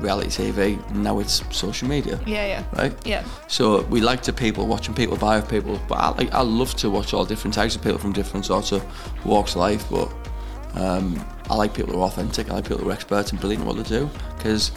reality 0.00 0.30
TV. 0.30 0.90
Now 0.92 1.18
it's 1.18 1.42
social 1.54 1.88
media. 1.88 2.18
Yeah, 2.26 2.46
yeah. 2.46 2.64
Right. 2.76 3.06
Yeah. 3.06 3.24
So 3.48 3.82
we 3.82 4.00
like 4.00 4.22
to 4.22 4.32
people 4.32 4.66
watching 4.66 4.94
people 4.94 5.16
vibe 5.16 5.48
people, 5.48 5.80
but 5.88 5.96
I 5.96 6.08
like 6.10 6.32
I 6.32 6.42
love 6.42 6.74
to 6.76 6.90
watch 6.90 7.14
all 7.14 7.24
different 7.24 7.54
types 7.54 7.76
of 7.76 7.82
people 7.82 7.98
from 7.98 8.12
different 8.12 8.46
sorts 8.46 8.72
of 8.72 8.84
walks 9.24 9.52
of 9.52 9.60
life. 9.60 9.84
But 9.90 10.12
um, 10.74 11.24
I 11.48 11.54
like 11.54 11.74
people 11.74 11.94
who 11.94 12.00
are 12.00 12.06
authentic. 12.06 12.50
I 12.50 12.54
like 12.54 12.64
people 12.64 12.78
who 12.78 12.90
are 12.90 12.92
experts 12.92 13.30
and 13.30 13.40
brilliant 13.40 13.62
at 13.62 13.66
what 13.66 13.76
they 13.76 13.88
do 13.88 14.10
because 14.36 14.72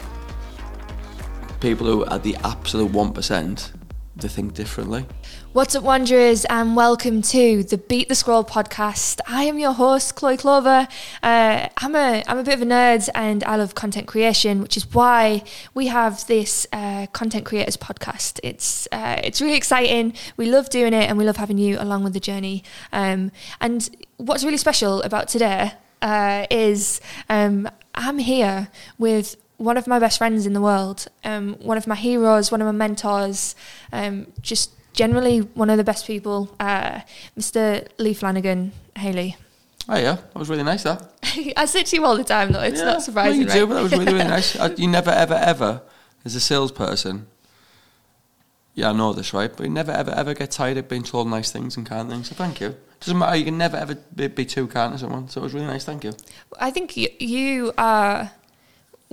people 1.60 1.86
who 1.86 2.04
are 2.04 2.18
the 2.18 2.36
absolute 2.44 2.90
one 2.92 3.12
percent, 3.12 3.72
they 4.16 4.28
think 4.28 4.54
differently. 4.54 5.06
What's 5.52 5.74
up, 5.74 5.82
Wanderers, 5.82 6.44
and 6.46 6.76
welcome 6.76 7.20
to 7.22 7.64
the 7.64 7.78
Beat 7.78 8.08
the 8.08 8.14
Scroll 8.14 8.44
podcast. 8.44 9.20
I 9.26 9.44
am 9.44 9.58
your 9.58 9.72
host, 9.72 10.14
Chloe 10.14 10.36
Clover. 10.36 10.86
Uh, 11.22 11.68
I'm 11.76 11.96
a 11.96 12.22
I'm 12.26 12.38
a 12.38 12.44
bit 12.44 12.54
of 12.54 12.62
a 12.62 12.64
nerd, 12.64 13.08
and 13.14 13.42
I 13.44 13.56
love 13.56 13.74
content 13.74 14.06
creation, 14.06 14.60
which 14.62 14.76
is 14.76 14.92
why 14.94 15.42
we 15.74 15.88
have 15.88 16.26
this 16.26 16.66
uh, 16.72 17.06
content 17.08 17.44
creators 17.44 17.76
podcast. 17.76 18.38
It's 18.42 18.86
uh, 18.92 19.20
it's 19.24 19.40
really 19.40 19.56
exciting. 19.56 20.14
We 20.36 20.46
love 20.46 20.70
doing 20.70 20.92
it, 20.92 21.08
and 21.08 21.18
we 21.18 21.24
love 21.24 21.36
having 21.36 21.58
you 21.58 21.80
along 21.80 22.04
with 22.04 22.12
the 22.12 22.20
journey. 22.20 22.62
Um, 22.92 23.32
and 23.60 23.88
what's 24.18 24.44
really 24.44 24.58
special 24.58 25.02
about 25.02 25.26
today 25.28 25.72
uh, 26.02 26.46
is 26.50 27.00
um, 27.28 27.68
I'm 27.94 28.18
here 28.18 28.68
with 28.98 29.36
one 29.56 29.76
of 29.76 29.86
my 29.86 29.98
best 29.98 30.18
friends 30.18 30.46
in 30.46 30.52
the 30.52 30.60
world, 30.60 31.06
um, 31.24 31.54
one 31.60 31.76
of 31.76 31.86
my 31.86 31.94
heroes, 31.94 32.50
one 32.50 32.60
of 32.60 32.66
my 32.66 32.72
mentors, 32.72 33.54
um, 33.92 34.26
just 34.40 34.70
generally 34.92 35.40
one 35.40 35.70
of 35.70 35.76
the 35.76 35.84
best 35.84 36.06
people, 36.06 36.54
uh, 36.60 37.00
Mr. 37.38 37.86
Lee 37.98 38.14
Flanagan, 38.14 38.72
Haley. 38.96 39.36
Oh 39.88 39.96
yeah, 39.96 40.14
that 40.14 40.36
was 40.36 40.48
really 40.48 40.62
nice. 40.62 40.82
That. 40.82 41.12
I 41.56 41.66
say 41.66 41.82
to 41.82 41.96
you 41.96 42.04
all 42.04 42.16
the 42.16 42.24
time, 42.24 42.52
though. 42.52 42.62
It's 42.62 42.78
yeah. 42.78 42.86
not 42.86 43.02
surprising, 43.02 43.46
no, 43.46 43.46
you 43.46 43.48
right? 43.48 43.54
do, 43.54 43.66
but 43.66 43.74
that 43.74 43.82
was 43.82 43.92
really, 43.92 44.04
really 44.06 44.24
nice. 44.24 44.58
I, 44.60 44.68
you 44.70 44.88
never, 44.88 45.10
ever, 45.10 45.34
ever, 45.34 45.82
as 46.24 46.34
a 46.34 46.40
salesperson, 46.40 47.26
yeah, 48.74 48.90
I 48.90 48.92
know 48.92 49.12
this, 49.12 49.34
right? 49.34 49.54
But 49.54 49.64
you 49.64 49.72
never, 49.72 49.92
ever, 49.92 50.10
ever 50.10 50.34
get 50.34 50.50
tired 50.50 50.78
of 50.78 50.88
being 50.88 51.02
told 51.02 51.28
nice 51.28 51.52
things 51.52 51.76
and 51.76 51.86
kind 51.86 52.08
things. 52.08 52.28
So 52.28 52.34
thank 52.34 52.60
you. 52.60 52.74
Doesn't 53.00 53.18
matter. 53.18 53.36
You 53.36 53.44
can 53.44 53.58
never, 53.58 53.76
ever 53.76 53.94
be, 53.94 54.28
be 54.28 54.44
too 54.44 54.66
kind 54.66 54.92
to 54.92 54.98
someone. 54.98 55.28
So 55.28 55.40
it 55.40 55.44
was 55.44 55.54
really 55.54 55.66
nice. 55.66 55.84
Thank 55.84 56.04
you. 56.04 56.12
I 56.58 56.70
think 56.70 56.96
you, 56.96 57.08
you 57.20 57.72
are 57.78 58.32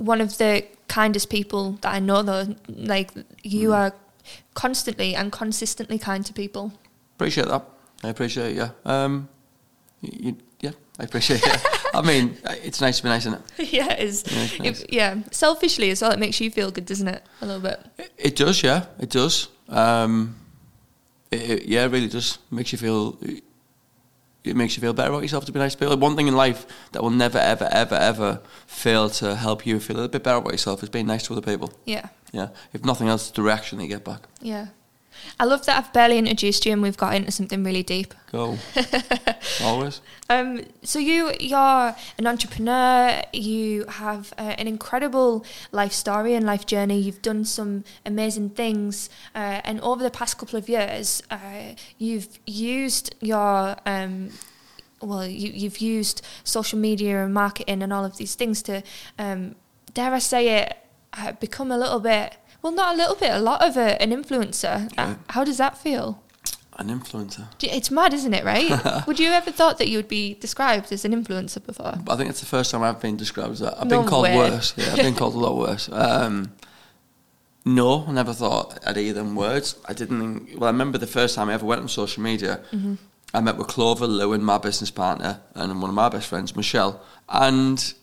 one 0.04 0.20
of 0.20 0.38
the 0.38 0.64
kindest 0.88 1.30
people 1.30 1.78
that 1.82 1.94
I 1.94 1.98
know, 2.00 2.22
though. 2.22 2.54
Like, 2.68 3.10
you 3.42 3.70
Mm. 3.70 3.76
are 3.76 3.92
constantly 4.54 5.14
and 5.14 5.32
consistently 5.32 5.98
kind 5.98 6.24
to 6.26 6.32
people. 6.32 6.72
Appreciate 7.16 7.48
that. 7.48 7.64
I 8.04 8.08
appreciate 8.08 8.52
it. 8.52 8.56
Yeah. 8.56 8.70
Um, 8.84 9.28
you, 10.00 10.36
yeah, 10.60 10.72
I 10.98 11.04
appreciate 11.04 11.40
it. 11.44 11.60
I 11.94 12.02
mean, 12.02 12.36
it's 12.64 12.80
nice 12.80 12.96
to 12.98 13.02
be 13.04 13.08
nice, 13.08 13.26
isn't 13.26 13.40
it? 13.58 13.72
yeah, 13.78 13.92
it 13.92 14.00
is. 14.00 14.24
Yeah, 14.26 14.38
nice. 14.64 14.80
It- 14.82 14.92
yeah, 14.92 15.16
selfishly 15.30 15.90
as 15.90 16.02
well, 16.02 16.10
it 16.12 16.18
makes 16.18 16.40
you 16.40 16.50
feel 16.50 16.70
good, 16.70 16.86
doesn't 16.86 17.08
it? 17.08 17.22
A 17.40 17.46
little 17.46 17.60
bit. 17.62 17.78
It, 17.98 18.12
it 18.18 18.36
does. 18.36 18.62
Yeah, 18.62 18.86
it 18.98 19.10
does. 19.10 19.48
Um, 19.68 20.36
it- 21.30 21.66
yeah, 21.66 21.84
it 21.84 21.90
really 21.92 22.08
does. 22.08 22.38
Makes 22.50 22.72
you 22.72 22.78
feel. 22.78 23.18
It 24.44 24.56
makes 24.56 24.76
you 24.76 24.80
feel 24.80 24.92
better 24.92 25.10
about 25.10 25.22
yourself 25.22 25.44
to 25.44 25.52
be 25.52 25.58
nice 25.60 25.74
to 25.74 25.78
people. 25.78 25.96
One 25.96 26.16
thing 26.16 26.26
in 26.26 26.34
life 26.34 26.66
that 26.92 27.02
will 27.02 27.10
never, 27.10 27.38
ever, 27.38 27.68
ever, 27.70 27.94
ever 27.94 28.40
fail 28.66 29.08
to 29.10 29.36
help 29.36 29.64
you 29.66 29.78
feel 29.78 29.96
a 29.96 29.98
little 29.98 30.10
bit 30.10 30.24
better 30.24 30.38
about 30.38 30.52
yourself 30.52 30.82
is 30.82 30.88
being 30.88 31.06
nice 31.06 31.24
to 31.24 31.32
other 31.34 31.42
people. 31.42 31.72
Yeah. 31.84 32.08
Yeah. 32.32 32.48
If 32.72 32.84
nothing 32.84 33.08
else, 33.08 33.28
it's 33.28 33.36
the 33.36 33.42
reaction 33.42 33.78
that 33.78 33.84
you 33.84 33.90
get 33.90 34.04
back. 34.04 34.22
Yeah. 34.40 34.68
I 35.38 35.44
love 35.44 35.66
that 35.66 35.78
I've 35.78 35.92
barely 35.92 36.18
introduced 36.18 36.66
you 36.66 36.72
and 36.72 36.82
we've 36.82 36.96
got 36.96 37.14
into 37.14 37.30
something 37.30 37.64
really 37.64 37.82
deep. 37.82 38.14
Go. 38.30 38.58
Always. 39.62 40.00
Um, 40.30 40.62
so 40.82 40.98
you 40.98 41.32
you're 41.38 41.94
an 42.18 42.26
entrepreneur. 42.26 43.22
You 43.32 43.84
have 43.86 44.32
uh, 44.38 44.54
an 44.58 44.66
incredible 44.66 45.44
life 45.70 45.92
story 45.92 46.34
and 46.34 46.46
life 46.46 46.64
journey. 46.64 46.98
You've 46.98 47.22
done 47.22 47.44
some 47.44 47.84
amazing 48.06 48.50
things, 48.50 49.10
uh, 49.34 49.60
and 49.64 49.80
over 49.82 50.02
the 50.02 50.10
past 50.10 50.38
couple 50.38 50.58
of 50.58 50.68
years, 50.68 51.22
uh, 51.30 51.74
you've 51.98 52.38
used 52.46 53.14
your 53.20 53.76
um, 53.84 54.30
well, 55.02 55.26
you, 55.26 55.50
you've 55.52 55.78
used 55.78 56.22
social 56.44 56.78
media 56.78 57.24
and 57.24 57.34
marketing 57.34 57.82
and 57.82 57.92
all 57.92 58.04
of 58.04 58.16
these 58.16 58.34
things 58.34 58.62
to, 58.62 58.82
um, 59.18 59.56
dare 59.94 60.14
I 60.14 60.20
say 60.20 60.60
it, 60.60 60.76
uh, 61.12 61.32
become 61.32 61.70
a 61.70 61.78
little 61.78 62.00
bit. 62.00 62.36
Well, 62.62 62.72
not 62.72 62.94
a 62.94 62.96
little 62.96 63.16
bit, 63.16 63.30
a 63.32 63.38
lot 63.40 63.62
of 63.62 63.76
a, 63.76 64.00
an 64.00 64.10
influencer. 64.10 64.86
Uh, 64.86 64.94
Yeah. 64.96 65.14
how 65.30 65.44
does 65.44 65.58
that 65.58 65.76
feel? 65.76 66.22
An 66.78 66.88
influencer. 66.88 67.48
It's 67.62 67.90
mad, 67.90 68.14
isn't 68.14 68.32
it? 68.32 68.44
Right? 68.44 69.06
Would 69.06 69.18
you 69.20 69.28
ever 69.30 69.50
thought 69.50 69.76
that 69.78 69.88
you 69.88 69.98
would 69.98 70.08
be 70.08 70.34
described 70.34 70.90
as 70.92 71.04
an 71.04 71.12
influencer 71.12 71.64
before? 71.64 71.98
I 72.08 72.16
think 72.16 72.30
it's 72.30 72.40
the 72.40 72.46
first 72.46 72.70
time 72.70 72.82
I've 72.82 73.00
been 73.00 73.16
described 73.16 73.52
as 73.52 73.58
that. 73.60 73.78
I've 73.78 73.88
No 73.88 74.00
been 74.00 74.08
called 74.08 74.22
way. 74.24 74.36
worse. 74.36 74.72
Yeah, 74.76 74.86
I've 74.92 74.96
been 74.96 75.14
called 75.14 75.34
a 75.34 75.38
lot 75.38 75.56
worse. 75.58 75.88
Um, 75.92 76.52
no, 77.64 78.04
I 78.08 78.12
never 78.12 78.32
thought 78.32 78.78
I'd 78.86 78.96
hear 78.96 79.12
them 79.12 79.36
words. 79.36 79.76
I 79.86 79.92
didn't. 79.92 80.20
Think, 80.46 80.60
well, 80.60 80.68
I 80.68 80.72
remember 80.72 80.98
the 80.98 81.06
first 81.06 81.34
time 81.36 81.48
I 81.48 81.54
ever 81.54 81.64
went 81.66 81.80
on 81.82 81.88
social 81.88 82.22
media. 82.22 82.60
Mm-hmm. 82.72 82.94
I 83.34 83.40
met 83.40 83.56
with 83.56 83.68
Clover, 83.68 84.04
and 84.34 84.44
my 84.44 84.58
business 84.58 84.90
partner, 84.90 85.40
and 85.54 85.80
one 85.80 85.88
of 85.90 85.94
my 85.94 86.08
best 86.08 86.26
friends, 86.26 86.56
Michelle, 86.56 87.00
and 87.28 87.94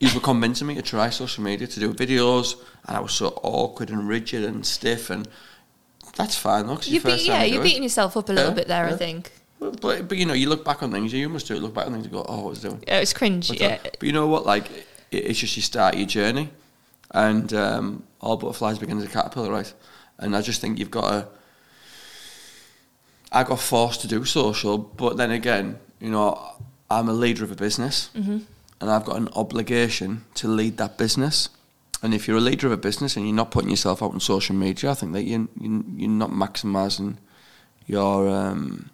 you 0.00 0.08
were 0.14 0.20
convincing 0.20 0.66
me 0.68 0.74
to 0.76 0.82
try 0.82 1.10
social 1.10 1.42
media 1.44 1.66
to 1.66 1.80
do 1.80 1.92
videos, 1.92 2.54
and 2.86 2.96
I 2.96 3.00
was 3.00 3.12
so 3.12 3.28
awkward 3.42 3.90
and 3.90 4.06
rigid 4.08 4.44
and 4.44 4.64
stiff, 4.64 5.10
and 5.10 5.26
that's 6.16 6.36
fine. 6.36 6.66
Look, 6.68 6.86
You 6.86 6.94
your 6.94 7.02
be, 7.02 7.10
first 7.10 7.26
time 7.26 7.34
yeah, 7.36 7.44
you 7.44 7.54
you're 7.54 7.62
do 7.62 7.66
it. 7.66 7.70
beating 7.70 7.82
yourself 7.82 8.16
up 8.16 8.28
a 8.28 8.32
little 8.32 8.50
Yeah, 8.50 8.54
bit 8.54 8.68
there, 8.68 8.86
I 8.86 8.92
think. 8.96 9.32
Well, 9.60 9.72
But, 9.72 10.06
but 10.08 10.16
you 10.18 10.24
know, 10.24 10.34
you 10.34 10.48
look 10.48 10.64
back 10.64 10.82
on 10.84 10.92
things. 10.92 11.12
You 11.12 11.28
must 11.28 11.48
do 11.48 11.56
it. 11.56 11.62
Look 11.62 11.74
back 11.74 11.86
on 11.86 11.92
things 11.92 12.04
and 12.04 12.12
go, 12.12 12.24
"Oh, 12.28 12.36
what 12.42 12.50
was 12.50 12.64
I 12.64 12.68
doing?" 12.68 12.84
Yeah, 12.86 12.98
it's 13.00 13.12
cringe. 13.12 13.48
What's 13.48 13.60
yeah. 13.60 13.78
that? 13.82 13.96
But 13.98 14.06
you 14.06 14.12
know 14.12 14.28
what? 14.28 14.46
Like, 14.46 14.70
it, 14.70 14.86
it's 15.10 15.38
just 15.40 15.56
you 15.56 15.62
start 15.62 15.96
your 15.96 16.06
journey, 16.06 16.50
and 17.10 17.52
um, 17.54 18.04
all 18.20 18.36
butterflies 18.36 18.78
begin 18.78 18.98
as 18.98 19.04
a 19.04 19.08
caterpillar, 19.08 19.50
right? 19.50 19.72
And 20.18 20.36
I 20.36 20.42
just 20.42 20.60
think 20.60 20.78
you've 20.78 20.90
got 20.92 21.10
to. 21.10 21.28
I 23.32 23.42
got 23.44 23.60
forced 23.60 24.00
to 24.02 24.08
do 24.08 24.24
social, 24.24 24.78
but 24.78 25.16
then 25.16 25.30
again, 25.32 25.78
you 26.00 26.10
know, 26.10 26.52
I'm 26.88 27.08
a 27.08 27.12
leader 27.12 27.42
of 27.44 27.50
a 27.50 27.56
business, 27.56 28.10
Mm-hmm. 28.16 28.38
And 28.80 28.90
I've 28.90 29.04
got 29.04 29.16
an 29.16 29.28
obligation 29.34 30.24
to 30.34 30.48
lead 30.48 30.76
that 30.78 30.96
business. 30.98 31.48
And 32.02 32.14
if 32.14 32.28
you're 32.28 32.36
a 32.36 32.40
leader 32.40 32.66
of 32.68 32.72
a 32.72 32.76
business 32.76 33.16
and 33.16 33.26
you're 33.26 33.34
not 33.34 33.50
putting 33.50 33.70
yourself 33.70 34.02
out 34.02 34.12
on 34.12 34.20
social 34.20 34.54
media, 34.54 34.90
I 34.92 34.94
think 34.94 35.12
that 35.14 35.24
you 35.24 35.48
you 35.60 35.84
you're 35.96 36.08
not 36.10 36.30
maximising 36.30 37.16
your 37.86 38.28
um, 38.28 38.90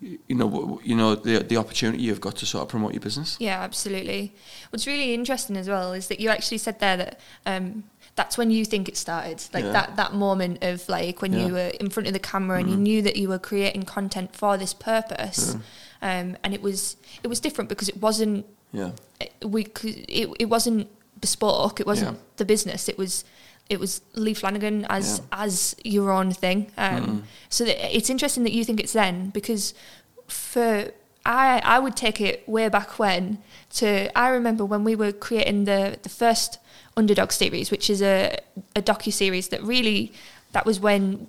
you 0.00 0.34
know 0.34 0.80
you 0.82 0.96
know 0.96 1.14
the 1.14 1.40
the 1.40 1.56
opportunity 1.58 2.02
you've 2.02 2.20
got 2.20 2.36
to 2.36 2.46
sort 2.46 2.62
of 2.62 2.68
promote 2.68 2.92
your 2.94 3.00
business. 3.02 3.36
Yeah, 3.40 3.60
absolutely. 3.60 4.32
What's 4.70 4.86
really 4.86 5.12
interesting 5.12 5.56
as 5.56 5.68
well 5.68 5.92
is 5.92 6.08
that 6.08 6.20
you 6.20 6.30
actually 6.30 6.58
said 6.58 6.78
there 6.80 6.96
that 6.96 7.20
um, 7.44 7.84
that's 8.16 8.38
when 8.38 8.50
you 8.50 8.64
think 8.64 8.88
it 8.88 8.96
started, 8.96 9.42
like 9.52 9.64
Yeah. 9.64 9.72
that 9.72 9.96
that 9.96 10.14
moment 10.14 10.62
of 10.62 10.88
like 10.88 11.20
when 11.20 11.32
Yeah. 11.32 11.46
you 11.46 11.52
were 11.52 11.72
in 11.80 11.90
front 11.90 12.06
of 12.06 12.12
the 12.14 12.18
camera 12.18 12.58
and 12.60 12.70
you 12.70 12.76
Mhm. 12.76 12.80
knew 12.80 13.02
that 13.02 13.16
you 13.16 13.28
were 13.28 13.38
creating 13.38 13.82
content 13.82 14.34
for 14.34 14.56
this 14.56 14.72
purpose, 14.72 15.56
um, 16.02 16.36
and 16.44 16.54
it 16.54 16.62
was 16.62 16.96
it 17.22 17.28
was 17.28 17.40
different 17.40 17.68
because 17.68 17.88
it 17.88 17.96
wasn't 18.00 18.44
Yeah, 18.72 18.92
we 19.42 19.62
it, 19.84 20.28
it 20.38 20.48
wasn't 20.48 20.88
bespoke. 21.20 21.80
It 21.80 21.86
wasn't 21.86 22.16
Yeah. 22.16 22.22
the 22.36 22.44
business. 22.44 22.88
It 22.88 22.96
was 22.98 23.24
it 23.68 23.78
was 23.80 24.00
Lee 24.14 24.34
Flanagan 24.34 24.84
as 24.88 25.06
Yeah. 25.18 25.44
as 25.44 25.76
your 25.84 26.10
own 26.10 26.32
thing. 26.32 26.70
Um, 26.76 27.04
Mhm. 27.06 27.22
So 27.48 27.64
it's 27.66 28.10
interesting 28.10 28.44
that 28.44 28.52
you 28.52 28.64
think 28.64 28.80
it's 28.80 28.92
then 28.92 29.30
because 29.30 29.74
for 30.28 30.92
I 31.26 31.60
I 31.64 31.78
would 31.78 31.96
take 31.96 32.20
it 32.20 32.48
way 32.48 32.68
back 32.68 32.98
when 32.98 33.38
to 33.78 33.86
I 34.18 34.28
remember 34.28 34.64
when 34.64 34.84
we 34.84 34.94
were 34.96 35.12
creating 35.12 35.64
the 35.66 35.98
the 36.02 36.08
first 36.08 36.58
Underdog 36.96 37.30
series, 37.32 37.70
which 37.70 37.88
is 37.90 38.00
a 38.02 38.38
a 38.76 38.82
docu 38.82 39.12
series 39.12 39.48
that 39.48 39.62
really 39.62 40.12
that 40.52 40.64
was 40.66 40.80
when 40.80 41.28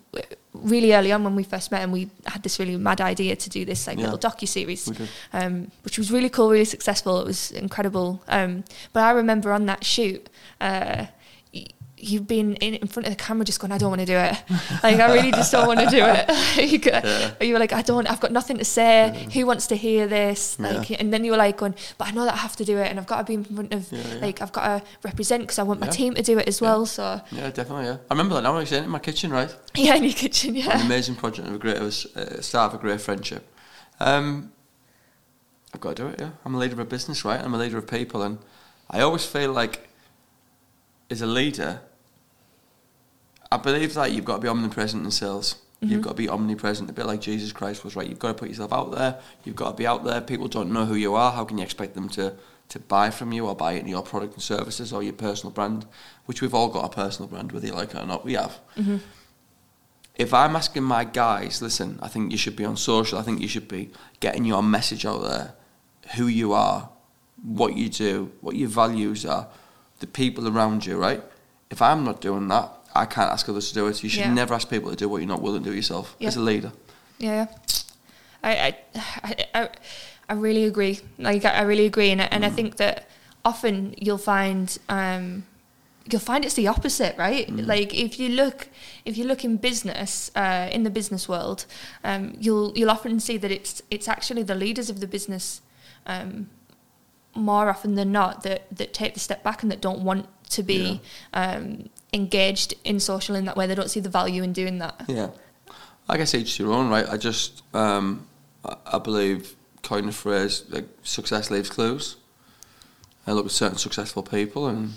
really 0.53 0.93
early 0.93 1.11
on 1.13 1.23
when 1.23 1.35
we 1.35 1.43
first 1.43 1.71
met 1.71 1.81
and 1.81 1.93
we 1.93 2.09
had 2.25 2.43
this 2.43 2.59
really 2.59 2.75
mad 2.77 2.99
idea 2.99 3.35
to 3.35 3.49
do 3.49 3.63
this 3.65 3.87
like 3.87 3.97
Yeah. 3.97 4.11
little 4.11 4.19
docu 4.19 4.47
series 4.47 4.89
um, 5.33 5.71
which 5.83 5.97
was 5.97 6.11
really 6.11 6.29
cool, 6.29 6.49
really 6.51 6.65
successful. 6.65 7.21
It 7.21 7.25
was 7.25 7.51
incredible. 7.51 8.21
Um, 8.27 8.63
but 8.93 9.03
I 9.03 9.11
remember 9.11 9.53
on 9.53 9.65
that 9.67 9.83
shoot, 9.85 10.29
uh, 10.59 11.05
you've 12.03 12.27
been 12.27 12.55
in, 12.55 12.75
in 12.75 12.87
front 12.87 13.05
of 13.07 13.11
the 13.15 13.23
camera 13.23 13.45
just 13.45 13.59
going, 13.59 13.71
I 13.71 13.77
don't 13.77 13.89
want 13.89 14.01
to 14.01 14.05
do 14.05 14.17
it. 14.17 14.35
Like, 14.83 14.99
I 14.99 15.13
really 15.13 15.31
just 15.31 15.51
don't 15.51 15.67
want 15.67 15.79
to 15.79 15.85
do 15.87 15.97
it. 16.03 16.27
like, 16.57 16.85
Yeah. 16.85 17.33
You 17.41 17.53
were 17.53 17.59
like, 17.59 17.73
I 17.73 17.81
don't, 17.81 18.09
I've 18.09 18.19
got 18.19 18.31
nothing 18.31 18.57
to 18.57 18.65
say. 18.65 19.27
Who 19.33 19.45
wants 19.45 19.67
to 19.67 19.75
hear 19.75 20.07
this? 20.07 20.59
Like, 20.59 20.89
Yeah. 20.89 20.97
And 20.99 21.13
then 21.13 21.23
you 21.23 21.31
were 21.31 21.37
like 21.37 21.57
going, 21.57 21.75
but 21.97 22.07
I 22.07 22.11
know 22.11 22.25
that 22.25 22.33
I 22.33 22.37
have 22.37 22.55
to 22.57 22.65
do 22.65 22.77
it 22.77 22.87
and 22.89 22.99
I've 22.99 23.05
got 23.07 23.19
to 23.19 23.23
be 23.23 23.35
in 23.35 23.43
front 23.43 23.73
of, 23.73 23.91
Yeah, 23.91 24.01
like, 24.21 24.41
I've 24.41 24.51
got 24.51 24.65
to 24.79 24.85
represent 25.03 25.43
because 25.43 25.59
I 25.59 25.63
want 25.63 25.79
my 25.79 25.87
team 25.87 26.13
to 26.15 26.21
do 26.23 26.37
it 26.39 26.47
as 26.47 26.59
well. 26.61 26.85
So, 26.85 27.21
Yeah, 27.31 27.49
definitely. 27.51 27.85
Yeah, 27.85 27.97
I 28.09 28.13
remember 28.13 28.35
that 28.35 28.41
now. 28.43 28.55
I 28.55 28.59
was 28.59 28.71
in 28.71 28.89
my 28.89 28.99
kitchen, 28.99 29.31
right? 29.31 29.53
yeah, 29.75 29.95
in 29.95 30.03
your 30.03 30.13
kitchen, 30.13 30.51
An 30.51 30.55
yeah. 30.55 30.85
amazing 30.85 31.15
project 31.15 31.47
of 31.47 31.53
a 31.53 31.57
great, 31.57 31.77
it 31.77 31.81
was 31.81 32.05
uh, 32.15 32.41
start 32.41 32.73
of 32.73 32.79
a 32.79 32.81
great 32.81 33.01
friendship. 33.01 33.47
Um, 33.99 34.51
I've 35.73 35.81
got 35.81 35.95
to 35.95 36.03
do 36.03 36.07
it. 36.09 36.19
Yeah, 36.19 36.31
I'm 36.43 36.55
a 36.55 36.57
leader 36.57 36.73
of 36.73 36.79
a 36.79 36.85
business, 36.85 37.23
right? 37.23 37.39
I'm 37.39 37.53
a 37.53 37.57
leader 37.57 37.77
of 37.77 37.87
people, 37.87 38.21
and 38.23 38.39
I 38.89 39.01
always 39.01 39.25
feel 39.25 39.53
like, 39.53 39.87
as 41.09 41.21
a 41.21 41.25
leader, 41.27 41.81
I 43.51 43.57
believe 43.57 43.93
that 43.95 44.11
you've 44.11 44.25
got 44.25 44.35
to 44.35 44.41
be 44.41 44.47
omnipresent 44.47 45.03
in 45.03 45.11
sales. 45.11 45.55
You've 45.83 46.03
got 46.03 46.11
to 46.11 46.15
be 46.15 46.29
omnipresent, 46.29 46.87
a 46.91 46.93
bit 46.93 47.07
like 47.07 47.21
Jesus 47.21 47.51
Christ 47.51 47.83
was, 47.83 47.95
right? 47.95 48.07
You've 48.07 48.19
got 48.19 48.27
to 48.27 48.33
put 48.35 48.49
yourself 48.49 48.71
out 48.71 48.91
there. 48.91 49.19
You've 49.43 49.55
got 49.55 49.71
to 49.71 49.75
be 49.75 49.87
out 49.87 50.03
there. 50.03 50.21
People 50.21 50.47
don't 50.47 50.71
know 50.71 50.85
who 50.85 50.93
you 50.93 51.15
are. 51.15 51.31
How 51.31 51.43
can 51.43 51.57
you 51.57 51.63
expect 51.63 51.95
them 51.95 52.07
to 52.09 52.35
to 52.71 52.79
buy 52.79 53.09
from 53.09 53.33
you 53.33 53.45
or 53.47 53.53
buy 53.53 53.73
into 53.73 53.89
your 53.89 54.01
product 54.01 54.33
and 54.35 54.41
services 54.41 54.93
or 54.93 55.03
your 55.03 55.11
personal 55.11 55.51
brand, 55.51 55.85
which 56.25 56.41
we've 56.41 56.53
all 56.53 56.69
got 56.69 56.85
a 56.85 56.89
personal 56.89 57.27
brand, 57.27 57.51
whether 57.51 57.67
you 57.67 57.73
like 57.73 57.89
it 57.89 57.97
or 57.97 58.05
not, 58.05 58.23
we 58.23 58.33
have. 58.33 58.59
Mm-hmm. 58.77 58.97
If 60.15 60.33
I'm 60.33 60.55
asking 60.55 60.83
my 60.83 61.03
guys, 61.03 61.61
listen, 61.61 61.99
I 62.01 62.07
think 62.07 62.31
you 62.31 62.37
should 62.37 62.55
be 62.55 62.63
on 62.63 62.77
social, 62.77 63.19
I 63.19 63.23
think 63.23 63.41
you 63.41 63.49
should 63.49 63.67
be 63.67 63.89
getting 64.21 64.45
your 64.45 64.63
message 64.63 65.05
out 65.05 65.21
there, 65.21 65.53
who 66.15 66.27
you 66.27 66.53
are, 66.53 66.89
what 67.43 67.75
you 67.75 67.89
do, 67.89 68.31
what 68.39 68.55
your 68.55 68.69
values 68.69 69.25
are, 69.25 69.49
the 69.99 70.07
people 70.07 70.47
around 70.47 70.85
you, 70.85 70.97
right? 70.97 71.21
If 71.69 71.81
I'm 71.81 72.05
not 72.05 72.21
doing 72.21 72.47
that, 72.47 72.71
I 72.93 73.05
can't 73.05 73.31
ask 73.31 73.47
others 73.49 73.69
to 73.69 73.73
do 73.73 73.87
it. 73.87 74.03
You 74.03 74.09
should 74.09 74.19
Yeah. 74.21 74.33
never 74.33 74.53
ask 74.53 74.69
people 74.69 74.89
to 74.89 74.95
do 74.95 75.07
what 75.09 75.17
you're 75.21 75.27
not 75.27 75.41
willing 75.41 75.63
to 75.63 75.69
do 75.69 75.75
yourself 75.75 76.15
Yeah. 76.19 76.27
as 76.27 76.35
a 76.35 76.41
leader. 76.41 76.71
Yeah, 77.19 77.45
yeah. 77.45 77.47
I, 78.43 78.75
I, 78.95 79.45
I, 79.53 79.69
I, 80.29 80.33
really 80.33 80.63
agree. 80.65 80.99
Like, 81.19 81.45
I 81.45 81.61
really 81.61 81.85
agree, 81.85 82.09
and 82.11 82.21
I- 82.21 82.29
and 82.31 82.43
I 82.43 82.49
think 82.49 82.77
that 82.77 83.07
often 83.45 83.93
you'll 83.97 84.17
find, 84.17 84.75
um, 84.89 85.43
you'll 86.11 86.21
find 86.21 86.43
it's 86.43 86.55
the 86.55 86.67
opposite, 86.67 87.15
right? 87.17 87.47
Like, 87.55 87.93
if 87.93 88.19
you 88.19 88.29
look, 88.29 88.67
if 89.05 89.15
you 89.17 89.25
look 89.25 89.43
in 89.45 89.57
business, 89.57 90.31
uh, 90.35 90.67
in 90.71 90.83
the 90.83 90.89
business 90.89 91.29
world, 91.29 91.65
um, 92.03 92.33
you'll 92.39 92.71
you'll 92.75 92.89
often 92.89 93.19
see 93.19 93.37
that 93.37 93.51
it's 93.51 93.83
it's 93.91 94.07
actually 94.07 94.43
the 94.43 94.55
leaders 94.55 94.89
of 94.89 94.99
the 94.99 95.07
business, 95.07 95.61
um, 96.07 96.49
more 97.35 97.69
often 97.69 97.93
than 97.95 98.11
not, 98.11 98.41
that 98.43 98.61
that 98.75 98.93
take 98.93 99.13
the 99.13 99.19
step 99.19 99.43
back 99.43 99.61
and 99.61 99.71
that 99.71 99.81
don't 99.81 100.01
want 100.03 100.25
to 100.49 100.63
be 100.63 100.99
um, 101.33 101.89
engaged 102.13 102.73
in 102.83 102.99
social 102.99 103.35
in 103.35 103.45
that 103.45 103.55
way. 103.55 103.67
They 103.67 103.75
don't 103.75 103.89
see 103.89 103.99
the 103.99 104.09
value 104.09 104.43
in 104.43 104.53
doing 104.53 104.79
that. 104.79 105.01
Yeah. 105.07 105.29
I 106.09 106.17
guess 106.17 106.35
each 106.35 106.57
to 106.57 106.63
your 106.63 106.73
own, 106.73 106.89
right? 106.89 107.07
I 107.07 107.17
just, 107.17 107.63
um, 107.73 108.27
I, 108.65 108.99
believe, 108.99 109.55
coin 109.81 110.07
the 110.07 110.11
phrase, 110.11 110.63
like, 110.69 110.87
success 111.03 111.49
leaves 111.49 111.69
clues. 111.69 112.17
I 113.25 113.31
look 113.31 113.45
at 113.45 113.51
certain 113.51 113.77
successful 113.77 114.23
people 114.23 114.67
and 114.67 114.93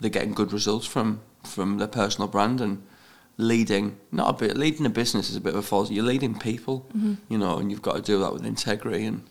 they're 0.00 0.10
getting 0.10 0.34
good 0.34 0.52
results 0.52 0.86
from, 0.86 1.20
from 1.44 1.78
their 1.78 1.88
personal 1.88 2.28
brand 2.28 2.60
and 2.60 2.82
leading, 3.38 3.96
not 4.12 4.28
a 4.28 4.32
bit, 4.46 4.56
leading 4.56 4.84
a 4.84 4.90
business 4.90 5.30
is 5.30 5.36
a 5.36 5.40
bit 5.40 5.54
of 5.54 5.60
a 5.60 5.62
false, 5.62 5.90
you're 5.90 6.04
leading 6.04 6.38
people, 6.38 6.86
you 7.28 7.38
know, 7.38 7.58
and 7.58 7.70
you've 7.70 7.80
got 7.80 7.96
to 7.96 8.02
do 8.02 8.18
that 8.18 8.32
with 8.32 8.44
integrity 8.44 9.06
and 9.06 9.22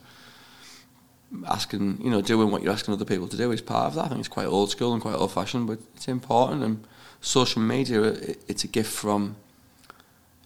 asking, 1.48 2.00
you 2.04 2.10
know, 2.10 2.22
doing 2.22 2.52
what 2.52 2.64
you're 2.64 2.74
asking 2.74 2.94
other 2.94 3.06
people 3.06 3.28
to 3.28 3.38
do 3.38 3.52
is 3.52 3.62
part 3.62 3.88
of 3.88 3.96
that. 3.96 4.06
I 4.06 4.08
think 4.10 4.20
it's 4.20 4.28
quite 4.28 4.48
old 4.48 4.72
school 4.72 4.94
and 4.94 5.02
quite 5.02 5.16
old 5.16 5.32
fashioned, 5.32 5.68
but 5.68 5.80
it's 5.96 6.08
important. 6.08 6.64
And 6.64 6.88
social 7.22 7.62
media, 7.62 8.02
it, 8.04 8.44
it's 8.48 8.64
a 8.64 8.68
gift 8.68 8.92
from, 8.92 9.36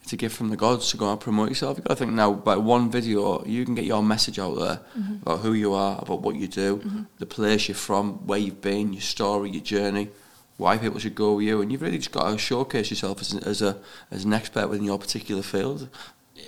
it's 0.02 0.14
a 0.14 0.18
gift 0.18 0.36
from 0.36 0.50
the 0.50 0.58
gods 0.58 0.92
to 0.92 0.98
go 0.98 1.12
and 1.12 1.20
promote 1.20 1.50
yourself. 1.50 1.78
You've 1.78 1.86
got 1.86 1.98
to 1.98 2.00
think 2.04 2.14
now, 2.14 2.34
by 2.34 2.58
one 2.58 2.92
video, 2.92 3.44
you 3.46 3.64
can 3.66 3.76
get 3.76 3.86
your 3.86 4.04
message 4.04 4.40
out 4.40 4.56
there 4.56 4.80
mm-hmm. 4.98 5.16
about 5.22 5.40
who 5.40 5.54
you 5.54 5.74
are, 5.74 6.00
about 6.02 6.22
what 6.22 6.36
you 6.36 6.48
do, 6.48 6.78
mm-hmm. 6.78 7.04
the 7.20 7.26
place 7.26 7.68
you're 7.68 7.76
from, 7.76 8.28
where 8.28 8.40
you've 8.40 8.62
been, 8.62 8.94
your 8.94 9.02
story, 9.02 9.52
your 9.52 9.64
journey, 9.64 10.10
why 10.58 10.78
people 10.78 11.00
should 11.00 11.16
go 11.16 11.36
with 11.36 11.46
you, 11.46 11.62
and 11.62 11.72
you've 11.72 11.82
really 11.82 11.98
just 11.98 12.12
got 12.12 12.30
to 12.30 12.38
showcase 12.38 12.90
yourself 12.90 13.22
as, 13.22 13.34
as 13.36 13.62
a 13.62 13.78
as 14.12 14.24
an 14.24 14.34
expert 14.34 14.70
within 14.70 14.86
your 14.86 15.00
particular 15.00 15.42
field. 15.42 15.90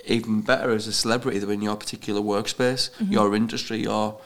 Even 0.06 0.40
better 0.42 0.70
as 0.70 0.86
a 0.86 0.92
celebrity 0.92 1.38
within 1.40 1.62
your 1.62 1.76
particular 1.76 2.20
workspace, 2.20 2.90
your 3.10 3.34
industry, 3.34 3.82
your 3.82 4.20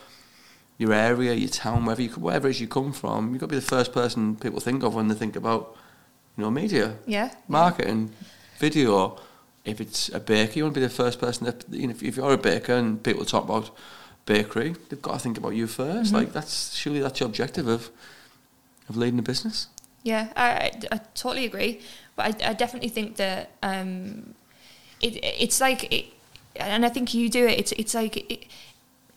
your 0.78 0.92
area, 0.94 1.34
your 1.34 1.50
town, 1.50 1.84
wherever 1.84 2.02
you 2.02 2.08
wherever 2.10 2.48
it 2.48 2.52
is 2.52 2.60
you 2.60 2.66
come 2.68 2.92
from. 2.92 3.30
You've 3.32 3.40
got 3.40 3.46
to 3.50 3.56
be 3.56 3.56
the 3.56 3.62
first 3.76 3.92
person 3.92 4.36
people 4.36 4.60
think 4.60 4.82
of 4.82 4.94
when 4.94 5.08
they 5.08 5.14
think 5.14 5.36
about 5.36 5.76
you 6.36 6.42
know 6.44 6.50
media 6.50 6.96
Yeah. 7.06 7.30
marketing, 7.48 8.12
video. 8.58 9.18
If 9.64 9.80
it's 9.80 10.08
a 10.08 10.20
baker, 10.20 10.54
you 10.56 10.62
want 10.64 10.74
to 10.74 10.80
be 10.80 10.86
the 10.86 10.92
first 11.04 11.20
person 11.20 11.44
that 11.44 11.64
you 11.70 11.86
know. 11.86 11.90
If, 11.90 12.02
if 12.02 12.16
you're 12.16 12.32
a 12.32 12.38
baker 12.38 12.72
and 12.74 13.02
people 13.02 13.26
talk 13.26 13.44
about 13.44 13.70
bakery, 14.24 14.74
they've 14.88 15.02
got 15.02 15.12
to 15.14 15.18
think 15.18 15.36
about 15.38 15.54
you 15.54 15.66
1st 15.66 16.12
Like 16.12 16.32
that's 16.32 16.74
surely 16.74 17.00
that's 17.00 17.20
your 17.20 17.28
objective 17.28 17.68
of 17.68 17.90
of 18.88 18.96
leading 18.96 19.18
a 19.18 19.22
business. 19.22 19.68
Yeah, 20.02 20.32
I, 20.34 20.48
I, 20.50 20.70
I 20.92 21.00
totally 21.14 21.44
agree, 21.44 21.80
but 22.16 22.42
I, 22.42 22.50
I 22.50 22.52
definitely 22.54 22.88
think 22.88 23.16
that 23.16 23.50
um, 23.62 24.34
it 25.00 25.16
it's 25.22 25.60
like, 25.60 25.92
it, 25.92 26.06
and 26.56 26.84
I 26.84 26.88
think 26.88 27.14
you 27.14 27.28
do 27.28 27.46
it. 27.46 27.58
It's 27.58 27.72
it's 27.72 27.94
like 27.94 28.16
it, 28.30 28.46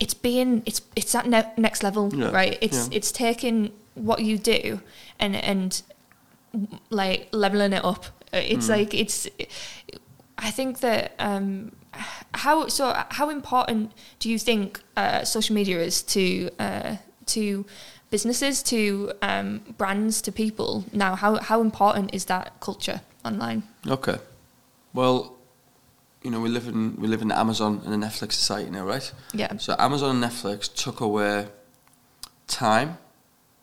it's 0.00 0.14
being 0.14 0.62
it's 0.66 0.80
it's 0.96 1.12
that 1.12 1.26
ne- 1.26 1.52
next 1.56 1.82
level, 1.82 2.10
Yeah, 2.14 2.30
right? 2.30 2.58
It's 2.60 2.88
yeah. 2.88 2.96
it's 2.96 3.12
taking 3.12 3.70
what 3.94 4.20
you 4.22 4.38
do 4.38 4.80
and 5.20 5.36
and 5.36 5.82
like 6.90 7.28
leveling 7.32 7.72
it 7.72 7.84
up. 7.84 8.06
It's 8.32 8.66
Mm. 8.66 8.70
like 8.78 8.94
it's. 8.94 9.28
I 10.38 10.50
think 10.50 10.80
that 10.80 11.12
um, 11.18 11.72
how 12.34 12.66
so 12.68 12.92
how 13.10 13.30
important 13.30 13.92
do 14.18 14.28
you 14.28 14.38
think 14.38 14.80
uh, 14.96 15.24
social 15.24 15.54
media 15.54 15.78
is 15.80 16.02
to 16.02 16.50
uh, 16.58 16.96
to 17.26 17.64
businesses 18.10 18.62
to 18.64 19.12
um, 19.22 19.60
brands 19.78 20.20
to 20.22 20.32
people 20.32 20.84
now? 20.92 21.14
How 21.14 21.36
how 21.36 21.60
important 21.60 22.12
is 22.14 22.24
that 22.24 22.52
culture 22.60 23.00
online? 23.24 23.62
Okay. 23.86 24.18
Well, 24.92 25.32
you 26.24 26.30
know 26.30 26.40
we 26.40 26.48
live 26.48 26.66
in 26.66 26.96
we 27.00 27.06
live 27.06 27.22
in 27.22 27.28
the 27.28 27.38
Amazon 27.38 27.80
and 27.84 27.92
the 28.02 28.06
Netflix 28.06 28.32
society 28.32 28.70
now, 28.70 28.84
right? 28.84 29.12
Yeah, 29.32 29.56
So 29.58 29.76
Amazon 29.78 30.16
and 30.22 30.24
Netflix 30.32 30.72
took 30.74 31.00
away 31.00 31.46
time 32.48 32.98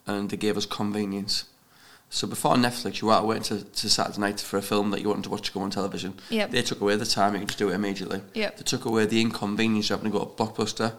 and 0.07 0.29
they 0.29 0.37
gave 0.37 0.55
us 0.57 0.65
convenience. 0.65 1.45
So 2.09 2.27
before 2.27 2.55
Netflix, 2.55 3.01
you 3.01 3.07
were 3.07 3.21
waiting 3.23 3.43
to, 3.57 3.63
to 3.63 3.89
Saturday 3.89 4.19
night 4.19 4.39
for 4.41 4.57
a 4.57 4.61
film 4.61 4.91
that 4.91 5.01
you 5.01 5.07
wanted 5.09 5.23
to 5.23 5.29
watch 5.29 5.47
to 5.47 5.53
go 5.53 5.61
on 5.61 5.69
television. 5.69 6.13
yeah, 6.29 6.45
They 6.45 6.61
took 6.61 6.81
away 6.81 6.97
the 6.97 7.05
time, 7.05 7.33
you 7.33 7.39
could 7.39 7.47
just 7.49 7.59
do 7.59 7.69
it 7.69 7.73
immediately. 7.73 8.21
yeah, 8.33 8.49
They 8.49 8.63
took 8.63 8.83
away 8.85 9.05
the 9.05 9.21
inconvenience 9.21 9.89
of 9.89 9.99
having 9.99 10.11
to 10.11 10.17
go 10.19 10.25
to 10.25 10.31
Blockbuster, 10.43 10.93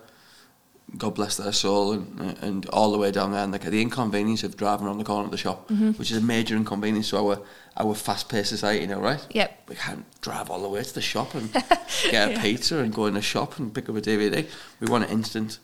God 0.98 1.14
bless 1.14 1.36
their 1.38 1.52
soul, 1.52 1.92
and, 1.92 2.38
and 2.42 2.66
all 2.70 2.92
the 2.92 2.98
way 2.98 3.10
down 3.10 3.32
there. 3.32 3.42
And 3.42 3.54
the, 3.54 3.58
the 3.58 3.80
inconvenience 3.80 4.44
of 4.44 4.56
driving 4.56 4.86
around 4.86 4.98
the 4.98 5.04
corner 5.04 5.24
of 5.24 5.30
the 5.30 5.38
shop, 5.38 5.68
mm-hmm. 5.68 5.92
which 5.92 6.10
is 6.10 6.18
a 6.18 6.20
major 6.20 6.54
inconvenience 6.56 7.10
to 7.10 7.18
our, 7.18 7.40
our 7.76 7.94
fast 7.94 8.28
paced 8.28 8.50
society 8.50 8.86
now, 8.86 9.00
right? 9.00 9.26
Yep. 9.30 9.62
We 9.68 9.76
can't 9.76 10.04
drive 10.20 10.50
all 10.50 10.60
the 10.60 10.68
way 10.68 10.82
to 10.82 10.94
the 10.94 11.00
shop 11.00 11.34
and 11.34 11.52
get 12.10 12.28
a 12.28 12.32
Yeah. 12.32 12.42
pizza 12.42 12.78
and 12.78 12.92
go 12.92 13.06
in 13.06 13.14
the 13.14 13.22
shop 13.22 13.58
and 13.58 13.74
pick 13.74 13.88
up 13.88 13.96
a 13.96 14.00
DVD. 14.00 14.46
We 14.80 14.90
want 14.90 15.04
it 15.04 15.10
instant. 15.10 15.58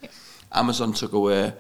Amazon 0.53 0.93
took 0.95 1.13
away. 1.13 1.53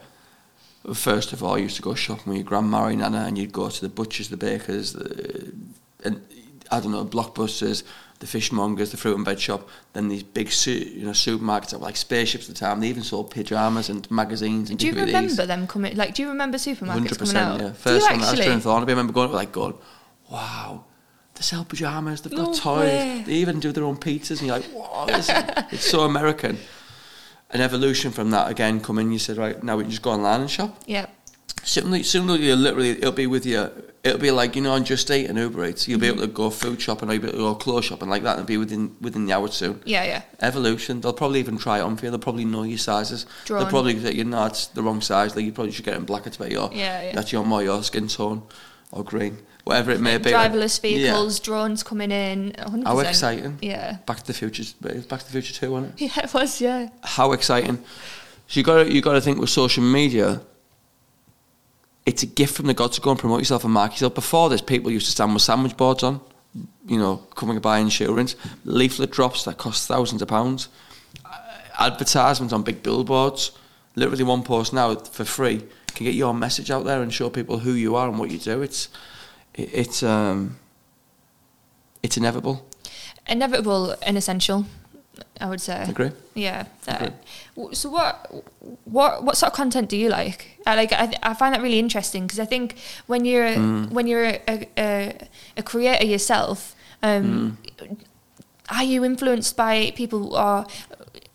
First 0.94 1.32
of 1.34 1.42
all, 1.42 1.58
you 1.58 1.64
used 1.64 1.76
to 1.76 1.82
go 1.82 1.94
shopping 1.94 2.28
with 2.28 2.36
your 2.36 2.44
grandma 2.44 2.86
and 2.86 3.00
nana, 3.00 3.24
and 3.26 3.36
you'd 3.36 3.52
go 3.52 3.68
to 3.68 3.80
the 3.80 3.88
butchers, 3.90 4.30
the 4.30 4.36
bakers, 4.38 4.94
the, 4.94 5.52
and 6.04 6.22
I 6.70 6.80
don't 6.80 6.92
know, 6.92 7.04
blockbusters, 7.04 7.82
the 8.20 8.26
fishmongers, 8.26 8.90
the 8.90 8.96
fruit 8.96 9.16
and 9.16 9.24
veg 9.24 9.38
shop. 9.38 9.68
Then 9.92 10.08
these 10.08 10.22
big, 10.22 10.50
su- 10.50 10.72
you 10.72 11.04
know, 11.04 11.12
supermarkets 11.12 11.70
that 11.70 11.78
were 11.78 11.86
like 11.86 11.96
spaceships 11.96 12.48
at 12.48 12.54
the 12.54 12.60
time. 12.60 12.80
They 12.80 12.88
even 12.88 13.02
sold 13.04 13.30
pajamas 13.30 13.88
and 13.88 14.10
magazines 14.10 14.70
and 14.70 14.78
Do 14.78 14.86
you 14.86 14.92
DVDs. 14.92 15.06
remember 15.06 15.46
them 15.46 15.66
coming? 15.66 15.96
Like, 15.96 16.14
do 16.14 16.22
you 16.22 16.28
remember 16.28 16.58
supermarkets 16.58 16.88
Hundred 16.88 17.18
coming 17.18 17.36
out? 17.36 17.60
yeah. 17.60 17.72
First 17.72 18.04
you 18.06 18.10
one 18.12 18.20
that 18.20 18.28
I 18.28 18.30
was 18.32 18.40
actually? 18.40 18.46
doing 18.46 18.60
Thornaby, 18.60 18.88
I 18.88 18.92
remember 18.92 19.12
going 19.12 19.32
like 19.32 19.52
going, 19.52 19.74
wow, 20.30 20.84
they 21.34 21.42
sell 21.42 21.64
pajamas, 21.64 22.20
they've 22.22 22.34
got 22.34 22.48
No 22.48 22.52
toys, 22.54 22.78
way. 22.90 23.22
they 23.26 23.32
even 23.34 23.60
do 23.60 23.72
their 23.72 23.84
own 23.84 23.96
pizzas, 23.96 24.38
and 24.40 24.48
you're 24.48 24.56
like, 24.58 24.72
wow, 24.74 25.06
is, 25.08 25.30
it's 25.72 25.88
so 25.88 26.00
American. 26.00 26.58
An 27.50 27.62
evolution 27.62 28.10
from 28.10 28.30
that 28.32 28.50
again 28.50 28.78
come 28.80 28.98
in. 28.98 29.10
You 29.10 29.18
said 29.18 29.38
right 29.38 29.62
now 29.62 29.76
we 29.78 29.84
can 29.84 29.90
just 29.90 30.02
go 30.02 30.10
online 30.10 30.42
and 30.42 30.50
shop. 30.50 30.76
Yeah, 30.86 31.06
Suddenly, 31.68 32.02
suddenly 32.02 32.46
you 32.46 32.56
literally 32.56 32.90
it'll 32.92 33.12
be 33.12 33.26
with 33.26 33.44
you. 33.44 33.70
It'll 34.02 34.18
be 34.18 34.30
like 34.30 34.56
you 34.56 34.62
know 34.62 34.72
on 34.72 34.84
Just 34.84 35.10
Eat 35.10 35.26
and 35.26 35.36
Uber 35.38 35.66
Eats. 35.66 35.86
You'll 35.86 36.00
be 36.00 36.06
Mm-hmm. 36.06 36.18
able 36.18 36.26
to 36.28 36.32
go 36.32 36.48
food 36.50 36.80
shopping, 36.80 37.10
or 37.10 37.12
you'll 37.12 37.22
be 37.22 37.28
able 37.28 37.38
to 37.38 37.44
go 37.44 37.54
clothes 37.56 37.84
shopping 37.84 38.08
like 38.08 38.22
that, 38.22 38.38
and 38.38 38.46
be 38.46 38.56
within 38.56 38.96
within 39.02 39.26
the 39.26 39.34
hour 39.34 39.48
soon. 39.48 39.82
yeah, 39.84 40.04
yeah. 40.04 40.22
Evolution. 40.40 41.02
They'll 41.02 41.12
probably 41.12 41.40
even 41.40 41.58
try 41.58 41.78
it 41.78 41.82
on 41.82 41.96
for 41.98 42.06
you. 42.06 42.10
They'll 42.10 42.18
probably 42.20 42.46
know 42.46 42.62
your 42.62 42.78
sizes. 42.78 43.26
Drawn. 43.44 43.60
They'll 43.60 43.70
probably 43.70 44.00
say, 44.00 44.12
you 44.14 44.24
know, 44.24 44.46
it's 44.46 44.68
the 44.68 44.82
wrong 44.82 45.02
size. 45.02 45.36
Like 45.36 45.44
you 45.44 45.52
probably 45.52 45.72
should 45.72 45.84
get 45.84 45.92
it 45.94 45.98
in 45.98 46.04
black. 46.06 46.26
It's 46.26 46.36
about 46.36 46.50
your 46.50 46.70
Yeah, 46.72 47.02
yeah. 47.02 47.12
that's 47.14 47.32
your 47.32 47.44
more 47.44 47.62
your 47.62 47.82
skin 47.82 48.08
tone 48.08 48.42
or 48.90 49.04
green, 49.04 49.36
whatever 49.64 49.90
it 49.90 50.00
may 50.00 50.16
be. 50.16 50.30
Driverless 50.30 50.80
Yeah. 50.82 50.88
vehicles, 50.96 51.38
drones 51.38 51.82
coming 51.82 52.10
in. 52.10 52.52
100%. 52.56 52.86
How 52.86 52.98
exciting! 53.00 53.58
Yeah. 53.60 53.98
Back 54.06 54.20
to 54.20 54.26
the 54.28 54.32
Future. 54.32 54.64
Back 54.80 55.20
to 55.20 55.26
the 55.26 55.32
Future 55.32 55.52
Two, 55.52 55.72
wasn't 55.72 56.00
it? 56.00 56.06
Yeah, 56.16 56.24
it 56.24 56.32
was, 56.32 56.60
yeah. 56.62 56.88
How 57.02 57.32
exciting! 57.32 57.76
So 58.46 58.60
you 58.60 58.62
got 58.64 58.90
you 58.90 59.02
got 59.02 59.12
to 59.12 59.20
think 59.20 59.38
with 59.38 59.50
social 59.50 59.82
media. 59.84 60.40
It's 62.08 62.22
a 62.22 62.26
gift 62.26 62.56
from 62.56 62.68
the 62.68 62.72
gods 62.72 62.94
to 62.96 63.02
go 63.02 63.10
and 63.10 63.18
promote 63.18 63.40
yourself 63.40 63.64
and 63.64 63.72
market 63.74 63.96
yourself. 63.96 64.14
Before 64.14 64.48
this, 64.48 64.62
people 64.62 64.90
used 64.90 65.04
to 65.04 65.12
stand 65.12 65.34
with 65.34 65.42
sandwich 65.42 65.76
boards 65.76 66.02
on, 66.02 66.22
you 66.86 66.98
know, 66.98 67.18
coming 67.36 67.54
to 67.54 67.60
buy 67.60 67.80
insurance, 67.80 68.34
leaflet 68.64 69.10
drops 69.10 69.44
that 69.44 69.58
cost 69.58 69.86
thousands 69.86 70.22
of 70.22 70.28
pounds, 70.28 70.70
uh, 71.26 71.38
advertisements 71.78 72.54
on 72.54 72.62
big 72.62 72.82
billboards. 72.82 73.52
Literally, 73.94 74.24
one 74.24 74.42
post 74.42 74.72
now 74.72 74.94
for 74.94 75.26
free 75.26 75.62
can 75.94 76.06
get 76.06 76.14
your 76.14 76.32
message 76.32 76.70
out 76.70 76.86
there 76.86 77.02
and 77.02 77.12
show 77.12 77.28
people 77.28 77.58
who 77.58 77.72
you 77.72 77.94
are 77.94 78.08
and 78.08 78.18
what 78.18 78.30
you 78.30 78.38
do. 78.38 78.62
It's 78.62 78.88
it, 79.52 79.68
it's 79.74 80.02
um 80.02 80.56
it's 82.02 82.16
inevitable. 82.16 82.66
Inevitable 83.26 83.94
and 84.00 84.16
essential, 84.16 84.64
I 85.40 85.46
would 85.48 85.60
say. 85.60 85.84
Agree? 85.88 86.10
Yeah. 86.34 86.64
that- 86.84 87.02
Agree. 87.56 87.74
so 87.74 87.90
what 87.90 88.30
what 88.84 89.22
what 89.24 89.36
sort 89.36 89.52
of 89.52 89.56
content 89.56 89.88
do 89.88 89.96
you 89.96 90.08
like? 90.08 90.58
I 90.66 90.74
like 90.76 90.92
I, 90.92 91.12
I 91.22 91.34
find 91.34 91.54
that 91.54 91.62
really 91.62 91.78
interesting 91.78 92.26
because 92.26 92.40
I 92.40 92.44
think 92.46 92.74
when 93.06 93.24
you're 93.24 93.48
Mm. 93.56 93.90
when 93.90 94.06
you're 94.06 94.24
a, 94.24 94.68
a, 94.76 95.28
a 95.56 95.62
creator 95.62 96.06
yourself, 96.06 96.74
um, 97.02 97.56
Mm. 97.80 97.96
are 98.68 98.84
you 98.84 99.04
influenced 99.04 99.56
by 99.56 99.92
people 99.96 100.34
or 100.36 100.66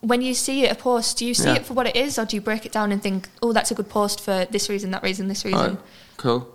when 0.01 0.21
you 0.21 0.33
see 0.33 0.67
a 0.67 0.75
post, 0.75 1.17
do 1.17 1.25
you 1.25 1.33
see 1.33 1.45
Yeah. 1.47 1.55
it 1.55 1.65
for 1.65 1.73
what 1.73 1.87
it 1.87 1.95
is, 1.95 2.19
or 2.19 2.25
do 2.25 2.35
you 2.35 2.41
break 2.41 2.65
it 2.65 2.73
down 2.73 2.91
and 2.91 3.01
think, 3.01 3.29
oh, 3.41 3.53
that's 3.53 3.71
a 3.71 3.73
good 3.75 3.87
post 3.89 4.19
for 4.19 4.45
this 4.51 4.67
reason, 4.69 4.91
that 4.91 5.01
reason, 5.01 5.29
this 5.29 5.45
reason? 5.45 5.59
Right, 5.75 5.77
cool. 6.17 6.47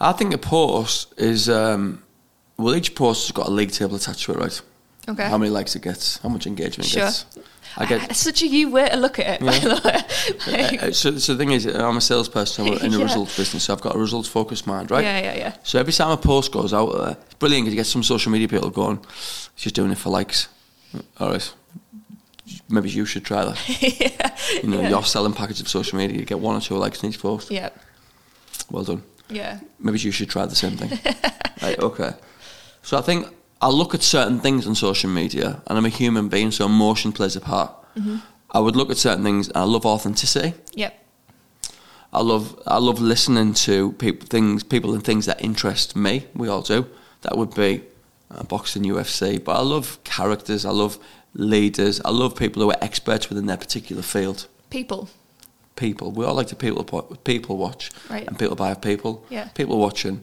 I 0.00 0.12
think 0.12 0.32
a 0.34 0.38
post 0.38 1.12
is 1.16 1.48
um, 1.48 2.02
well, 2.56 2.74
each 2.74 2.94
post 2.94 3.26
has 3.26 3.32
got 3.32 3.48
a 3.48 3.50
league 3.50 3.72
table 3.72 3.96
attached 3.96 4.24
to 4.26 4.32
it, 4.32 4.38
right? 4.38 4.60
Okay. 5.08 5.28
How 5.28 5.36
many 5.38 5.50
likes 5.50 5.74
it 5.74 5.82
gets, 5.82 6.18
how 6.18 6.28
much 6.28 6.46
engagement 6.46 6.88
Sure. 6.88 7.02
it 7.02 7.06
gets. 7.06 7.24
I 7.76 7.86
get. 7.86 8.10
It's 8.10 8.20
such 8.20 8.42
a 8.42 8.46
you 8.46 8.70
way 8.70 8.88
to 8.88 8.96
look 8.96 9.18
at 9.18 9.40
it. 9.40 9.42
Way. 9.42 9.58
Like, 10.46 10.82
uh, 10.82 10.92
so, 10.92 11.16
so 11.18 11.32
the 11.34 11.38
thing 11.38 11.50
is, 11.52 11.66
I'm 11.66 11.96
a 11.96 12.00
salesperson 12.00 12.66
I'm 12.66 12.72
in 12.74 12.94
a 12.94 12.98
Yeah. 12.98 13.04
results 13.04 13.36
business, 13.36 13.64
so 13.64 13.72
I've 13.72 13.80
got 13.80 13.96
a 13.96 13.98
results 13.98 14.28
focused 14.28 14.66
mind, 14.66 14.90
right? 14.90 15.02
Yeah, 15.02 15.18
yeah, 15.20 15.34
yeah. 15.36 15.56
So 15.64 15.80
every 15.80 15.92
time 15.92 16.10
a 16.10 16.16
post 16.16 16.52
goes 16.52 16.72
out 16.72 16.92
there, 16.96 17.16
it's 17.20 17.34
brilliant 17.34 17.64
because 17.64 17.74
you 17.74 17.80
get 17.80 17.86
some 17.86 18.02
social 18.02 18.30
media 18.30 18.46
people 18.46 18.70
going, 18.70 19.00
she's 19.56 19.72
doing 19.72 19.90
it 19.90 19.98
for 19.98 20.10
likes. 20.10 20.48
All 21.18 21.30
right. 21.30 21.52
Maybe 22.68 22.90
you 22.90 23.04
should 23.06 23.24
try 23.24 23.44
that. 23.44 23.58
You 24.62 24.68
know, 24.68 24.82
Yeah. 24.82 24.90
you're 24.90 25.04
selling 25.04 25.32
packages 25.32 25.60
of 25.62 25.68
social 25.68 25.96
media, 25.98 26.18
you 26.18 26.24
get 26.26 26.38
one 26.40 26.56
or 26.56 26.60
two 26.60 26.76
likes 26.76 27.02
in 27.02 27.08
each 27.10 27.20
post. 27.20 27.50
Yeah, 27.50 27.70
Well 28.70 28.84
done. 28.84 29.02
yeah, 29.30 29.60
Maybe 29.80 29.98
you 29.98 30.10
should 30.12 30.28
try 30.28 30.44
the 30.46 30.54
same 30.56 30.76
thing. 30.76 30.98
right, 31.62 31.78
okay. 31.78 32.12
So 32.82 32.98
I 32.98 33.00
think 33.00 33.26
I 33.62 33.68
look 33.70 33.94
at 33.94 34.02
certain 34.02 34.40
things 34.40 34.66
on 34.66 34.74
social 34.74 35.08
media, 35.10 35.62
and 35.66 35.78
I'm 35.78 35.84
a 35.86 35.88
human 36.02 36.28
being, 36.28 36.50
so 36.50 36.66
emotion 36.66 37.12
plays 37.12 37.36
a 37.36 37.40
part. 37.40 37.70
Mm-hmm. 37.96 38.16
I 38.50 38.58
would 38.58 38.76
look 38.76 38.90
at 38.90 38.96
certain 38.98 39.24
things, 39.24 39.48
and 39.48 39.56
I 39.56 39.62
love 39.64 39.86
authenticity. 39.86 40.54
yep, 40.74 40.92
I 42.12 42.20
love 42.20 42.60
I 42.66 42.78
love 42.78 43.00
listening 43.00 43.54
to 43.66 43.92
people 43.92 44.26
things 44.26 44.62
people 44.64 44.92
and 44.94 45.02
things 45.04 45.24
that 45.26 45.40
interest 45.42 45.96
me. 45.96 46.26
We 46.34 46.48
all 46.48 46.62
do. 46.62 46.86
That 47.22 47.38
would 47.38 47.54
be 47.54 47.82
uh, 48.30 48.42
boxing, 48.42 48.82
UFC. 48.84 49.42
But 49.42 49.56
I 49.56 49.62
love 49.62 49.98
characters. 50.04 50.64
I 50.66 50.70
love 50.70 50.98
leaders. 51.34 52.00
I 52.04 52.10
love 52.10 52.36
people 52.36 52.62
who 52.62 52.70
are 52.70 52.76
experts 52.84 53.28
within 53.30 53.46
their 53.46 53.56
particular 53.56 54.02
field. 54.02 54.46
people. 54.70 55.08
People. 55.76 56.10
We 56.12 56.24
all 56.26 56.34
like 56.34 56.48
to 56.48 56.56
people 56.56 56.84
people 57.24 57.56
watch 57.56 57.90
Right. 58.10 58.26
and 58.28 58.38
people 58.38 58.56
buy 58.56 58.74
people. 58.74 59.24
Yeah. 59.30 59.48
People 59.54 59.78
watching 59.78 60.20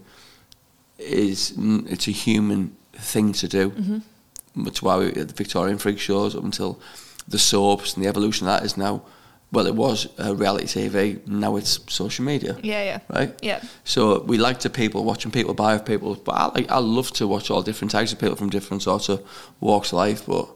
is 1.00 1.54
it's 1.58 2.08
a 2.08 2.12
human 2.12 2.76
thing 3.00 3.34
to 3.34 3.48
do. 3.48 3.72
Mm-hmm. 3.72 4.64
That's 4.64 4.82
why 4.82 4.98
we 4.98 5.06
had 5.06 5.30
the 5.30 5.34
Victorian 5.34 5.78
freak 5.78 6.00
shows 6.00 6.36
up 6.36 6.44
until 6.44 6.80
the 7.28 7.40
soaps 7.40 7.94
and 7.94 8.04
the 8.04 8.10
evolution 8.10 8.48
of 8.48 8.54
that 8.54 8.66
is 8.66 8.78
now. 8.78 9.04
Well, 9.52 9.66
it 9.66 9.74
was 9.74 10.08
uh, 10.20 10.36
reality 10.36 10.68
TV. 10.68 11.26
Now 11.26 11.56
it's 11.56 11.80
social 11.92 12.24
media 12.24 12.56
Yeah, 12.62 12.84
yeah, 12.84 13.00
right? 13.10 13.34
Yeah. 13.42 13.64
So 13.84 14.22
we 14.22 14.38
like 14.38 14.60
to 14.60 14.70
people 14.70 15.04
watching 15.04 15.32
people 15.32 15.56
buy 15.56 15.74
of 15.74 15.86
people, 15.86 16.14
but 16.16 16.34
I 16.34 16.46
like 16.54 16.70
I 16.70 16.78
love 16.78 17.12
to 17.14 17.28
watch 17.28 17.50
all 17.50 17.64
different 17.64 17.90
types 17.90 18.14
of 18.14 18.20
people 18.20 18.36
from 18.36 18.52
different 18.52 18.84
sorts 18.84 19.10
of 19.10 19.26
walks 19.60 19.92
of 19.92 19.98
life. 19.98 20.28
But 20.28 20.50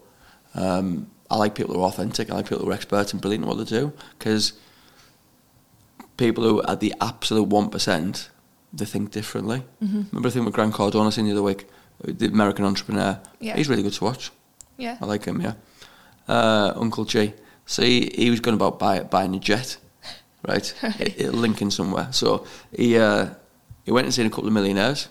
um, 0.54 1.08
I 1.32 1.38
like 1.38 1.56
people 1.56 1.74
who 1.74 1.82
are 1.82 1.88
authentic. 1.88 2.30
I 2.30 2.36
like 2.36 2.50
people 2.50 2.66
who 2.66 2.72
are 2.72 2.76
experts 2.76 3.14
and 3.14 3.22
brilliant 3.22 3.46
at 3.46 3.48
what 3.48 3.58
they 3.58 3.64
do 3.64 3.94
because 4.20 4.54
people 6.18 6.44
who 6.44 6.62
are 6.62 6.76
the 6.76 6.94
absolute 7.02 7.48
one 7.48 7.70
percent, 7.70 8.30
they 8.72 8.86
think 8.86 9.10
differently. 9.10 9.64
Mm-hmm. 9.84 10.04
Remember 10.12 10.30
the 10.30 10.32
thing 10.32 10.46
with 10.46 10.54
Grant 10.54 10.76
Cardone 10.76 11.08
I 11.08 11.10
seen 11.10 11.26
the 11.26 11.32
other 11.32 11.42
week, 11.42 11.68
the 12.02 12.28
American 12.28 12.66
entrepreneur. 12.66 13.20
Yeah. 13.40 13.56
He's 13.56 13.70
really 13.70 13.84
good 13.84 13.94
to 13.94 14.04
watch. 14.04 14.32
yeah. 14.78 14.98
I 15.02 15.06
like 15.06 15.26
him, 15.26 15.42
yeah. 15.42 15.54
Uh, 16.28 16.74
Uncle 16.76 17.06
G. 17.06 17.34
So 17.66 17.82
he, 17.84 18.12
he 18.16 18.30
was 18.30 18.40
going 18.40 18.56
about 18.56 18.80
buy, 18.80 19.02
buying 19.02 19.36
a 19.36 19.40
jet, 19.40 19.78
right? 20.48 20.74
Right. 20.84 21.18
Lincoln 21.20 21.72
somewhere. 21.72 22.08
So 22.12 22.46
he 22.76 22.98
uh, 22.98 23.30
he 23.84 23.92
went 23.92 24.06
and 24.06 24.14
seen 24.14 24.26
a 24.26 24.30
couple 24.30 24.48
of 24.48 24.54
millionaires. 24.54 25.10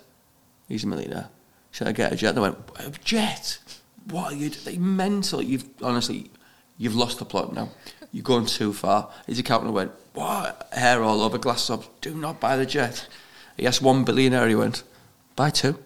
He's 0.68 0.84
a 0.84 0.86
millionaire. 0.86 1.28
Said, 1.70 1.88
I 1.88 1.92
get 1.92 2.12
a 2.12 2.16
jet. 2.16 2.34
They 2.34 2.40
went, 2.40 2.58
a 2.78 2.90
jet? 3.04 3.58
What 4.10 4.32
are 4.32 4.36
you 4.36 4.50
doing? 4.50 4.96
mental. 4.96 5.42
You've 5.42 5.64
honestly, 5.82 6.30
you've 6.76 6.94
lost 6.96 7.18
the 7.18 7.24
plot 7.24 7.54
now. 7.54 7.70
You're 8.10 8.22
going 8.22 8.44
too 8.46 8.72
far. 8.74 9.10
His 9.26 9.38
accountant 9.38 9.72
went, 9.72 9.92
what? 10.12 10.68
Hair 10.72 11.02
all 11.02 11.22
over, 11.22 11.38
glass 11.38 11.70
up. 11.70 12.00
Do 12.02 12.14
not 12.14 12.40
buy 12.40 12.56
the 12.58 12.66
jet. 12.66 13.06
He 13.56 13.66
asked 13.66 13.80
one 13.80 14.04
billionaire. 14.04 14.48
He 14.48 14.54
went, 14.54 14.82
buy 15.34 15.48
two. 15.50 15.78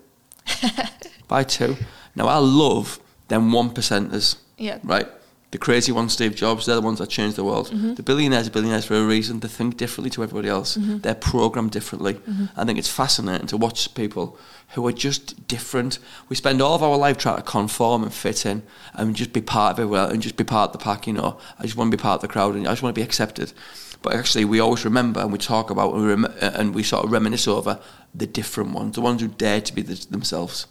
buy 1.28 1.44
two. 1.44 1.76
Now 2.14 2.28
I 2.28 2.38
love 2.38 3.00
them 3.28 3.52
one 3.52 3.70
percenters. 3.70 4.36
Yeah. 4.58 4.78
Right. 4.82 5.08
The 5.52 5.58
crazy 5.58 5.92
ones, 5.92 6.12
Steve 6.12 6.34
Jobs, 6.34 6.66
they're 6.66 6.74
the 6.74 6.82
ones 6.82 6.98
that 6.98 7.08
change 7.08 7.34
the 7.34 7.44
world. 7.44 7.68
Mm-hmm. 7.70 7.94
The 7.94 8.02
billionaires 8.02 8.48
are 8.48 8.50
billionaires 8.50 8.84
for 8.84 8.94
a 8.94 9.06
reason. 9.06 9.40
They 9.40 9.48
think 9.48 9.76
differently 9.76 10.10
to 10.10 10.22
everybody 10.22 10.48
else. 10.48 10.76
Mm-hmm. 10.76 10.98
They're 10.98 11.14
programmed 11.14 11.70
differently. 11.70 12.14
Mm-hmm. 12.14 12.46
I 12.56 12.64
think 12.64 12.78
it's 12.78 12.90
fascinating 12.90 13.46
to 13.48 13.56
watch 13.56 13.94
people 13.94 14.36
who 14.70 14.86
are 14.86 14.92
just 14.92 15.46
different. 15.46 16.00
We 16.28 16.34
spend 16.34 16.60
all 16.60 16.74
of 16.74 16.82
our 16.82 16.96
life 16.96 17.16
trying 17.16 17.36
to 17.36 17.42
conform 17.42 18.02
and 18.02 18.12
fit 18.12 18.44
in 18.44 18.64
and 18.94 19.14
just 19.14 19.32
be 19.32 19.40
part 19.40 19.74
of 19.74 19.78
everywhere 19.78 20.10
and 20.10 20.20
just 20.20 20.36
be 20.36 20.44
part 20.44 20.70
of 20.70 20.72
the 20.72 20.84
pack, 20.84 21.06
you 21.06 21.12
know. 21.12 21.38
I 21.58 21.62
just 21.62 21.76
want 21.76 21.92
to 21.92 21.96
be 21.96 22.02
part 22.02 22.16
of 22.16 22.22
the 22.22 22.28
crowd 22.28 22.56
and 22.56 22.66
I 22.66 22.72
just 22.72 22.82
want 22.82 22.94
to 22.94 23.00
be 23.00 23.04
accepted. 23.04 23.52
But 24.02 24.14
actually, 24.14 24.44
we 24.44 24.60
always 24.60 24.84
remember 24.84 25.20
and 25.20 25.32
we 25.32 25.38
talk 25.38 25.70
about 25.70 25.94
and 25.94 26.02
we, 26.02 26.08
rem- 26.08 26.34
and 26.40 26.74
we 26.74 26.82
sort 26.82 27.04
of 27.04 27.10
reminisce 27.12 27.48
over 27.48 27.80
the 28.14 28.26
different 28.26 28.72
ones, 28.72 28.94
the 28.94 29.00
ones 29.00 29.20
who 29.20 29.28
dare 29.28 29.60
to 29.60 29.74
be 29.74 29.82
the, 29.82 29.94
themselves. 30.10 30.66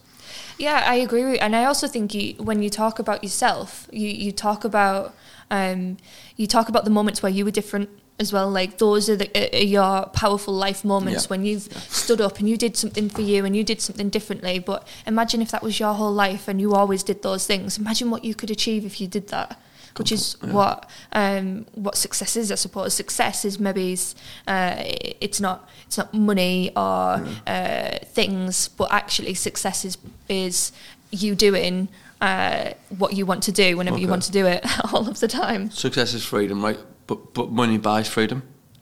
Yeah, 0.58 0.84
I 0.86 0.96
agree 0.96 1.26
with, 1.26 1.42
and 1.42 1.56
I 1.56 1.66
also 1.66 1.88
think 1.88 2.14
you, 2.14 2.36
when 2.36 2.62
you 2.64 2.70
talk 2.70 2.98
about 3.00 3.24
yourself, 3.24 3.90
you, 3.92 4.08
you 4.08 4.32
talk 4.32 4.64
about 4.64 5.14
um, 5.52 5.98
you 6.38 6.48
talk 6.48 6.70
about 6.70 6.86
the 6.86 6.90
moments 6.92 7.22
where 7.22 7.32
you 7.32 7.46
were 7.46 7.52
different 7.52 7.90
as 8.20 8.32
well. 8.32 8.50
Like 8.50 8.78
those 8.78 9.10
are, 9.10 9.16
the, 9.16 9.56
are 9.56 9.64
your 9.64 10.06
powerful 10.08 10.54
life 10.54 10.84
moments 10.86 11.26
Yeah. 11.26 11.28
when 11.28 11.46
you've 11.46 11.64
stood 11.90 12.22
up 12.22 12.40
and 12.40 12.50
you 12.50 12.58
did 12.58 12.78
something 12.78 13.10
for 13.10 13.22
you 13.22 13.46
and 13.46 13.56
you 13.56 13.64
did 13.64 13.82
something 13.82 14.10
differently. 14.10 14.60
But 14.60 14.88
imagine 15.06 15.42
if 15.42 15.52
that 15.52 15.62
was 15.62 15.80
your 15.80 15.94
whole 15.94 16.14
life 16.14 16.48
and 16.48 16.60
you 16.60 16.74
always 16.74 17.04
did 17.04 17.22
those 17.22 17.46
things. 17.46 17.78
Imagine 17.78 18.10
what 18.10 18.24
you 18.24 18.34
could 18.34 18.50
achieve 18.50 18.86
if 18.86 19.00
you 19.02 19.08
did 19.08 19.28
that. 19.28 19.60
Which 19.98 20.12
is 20.12 20.36
Yeah. 20.44 20.52
what 20.54 20.90
um, 21.14 21.66
what 21.74 21.96
success 21.96 22.36
is, 22.36 22.52
I 22.52 22.56
suppose. 22.56 22.94
Success 22.94 23.46
is 23.46 23.60
maybe 23.60 23.98
uh, 24.48 24.76
it's 25.22 25.40
not 25.40 25.70
it's 25.88 25.98
not 25.98 26.14
money 26.14 26.72
or 26.76 27.26
uh, 27.48 27.98
things, 28.06 28.68
but 28.68 28.92
actually 28.92 29.34
success 29.36 29.86
is 29.86 29.98
is 30.28 30.72
you 31.12 31.36
doing 31.36 31.88
uh, 32.22 32.72
what 32.98 33.14
you 33.14 33.26
want 33.26 33.44
to 33.44 33.52
do 33.52 33.78
whenever 33.78 33.98
you 33.98 34.08
want 34.08 34.24
to 34.24 34.32
do 34.32 34.46
it 34.46 34.66
all 34.94 35.08
of 35.08 35.20
the 35.20 35.28
time. 35.28 35.72
Success 35.72 36.14
is 36.14 36.26
freedom, 36.26 36.64
right? 36.64 36.80
But 37.08 37.34
but 37.34 37.52
money 37.52 37.78
buys 37.78 38.08
freedom. 38.10 38.42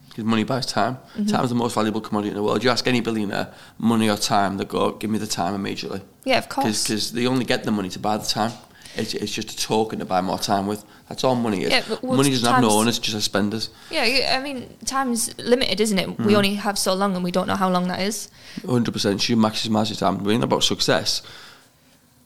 Because 0.09 0.25
money 0.25 0.43
buys 0.43 0.67
time. 0.67 0.95
Mm-hmm. 0.95 1.25
Time 1.25 1.43
is 1.43 1.49
the 1.49 1.55
most 1.55 1.73
valuable 1.73 1.99
commodity 1.99 2.29
in 2.29 2.35
the 2.35 2.43
world. 2.43 2.63
You 2.63 2.69
ask 2.69 2.85
any 2.87 3.01
billionaire, 3.01 3.51
money 3.79 4.11
or 4.11 4.15
time, 4.15 4.57
they 4.57 4.65
go, 4.65 4.91
give 4.91 5.09
me 5.09 5.17
the 5.17 5.25
time 5.25 5.55
immediately. 5.55 6.01
Yeah, 6.23 6.37
of 6.37 6.49
course. 6.49 6.83
Because 6.83 7.11
they 7.13 7.25
only 7.25 7.45
get 7.45 7.63
the 7.63 7.71
money 7.71 7.89
to 7.89 7.97
buy 7.99 8.17
the 8.17 8.25
time. 8.27 8.51
It's, 8.95 9.13
it's 9.13 9.31
just 9.33 9.51
a 9.51 9.57
token 9.57 9.99
to 9.99 10.05
buy 10.05 10.21
more 10.21 10.37
time 10.37 10.67
with. 10.67 10.83
That's 11.09 11.23
all 11.23 11.35
money 11.35 11.63
is. 11.63 11.71
Yeah, 11.71 11.83
well, 12.01 12.17
money 12.17 12.29
doesn't 12.29 12.49
have 12.51 12.61
no 12.61 12.69
owners, 12.69 12.99
just 12.99 13.13
has 13.13 13.23
spenders. 13.23 13.69
Yeah, 13.89 14.37
I 14.37 14.43
mean, 14.43 14.69
time's 14.85 15.35
limited, 15.39 15.81
isn't 15.81 15.97
it? 15.97 16.09
Mm. 16.09 16.25
We 16.25 16.35
only 16.35 16.55
have 16.55 16.77
so 16.77 16.93
long, 16.93 17.15
and 17.15 17.23
we 17.23 17.31
don't 17.31 17.47
know 17.47 17.55
how 17.55 17.69
long 17.69 17.87
that 17.87 18.01
is. 18.01 18.29
100%. 18.61 19.29
You 19.29 19.37
maximise 19.37 19.89
your 19.89 19.97
time. 19.97 20.23
We're 20.23 20.41
about 20.43 20.63
success. 20.63 21.23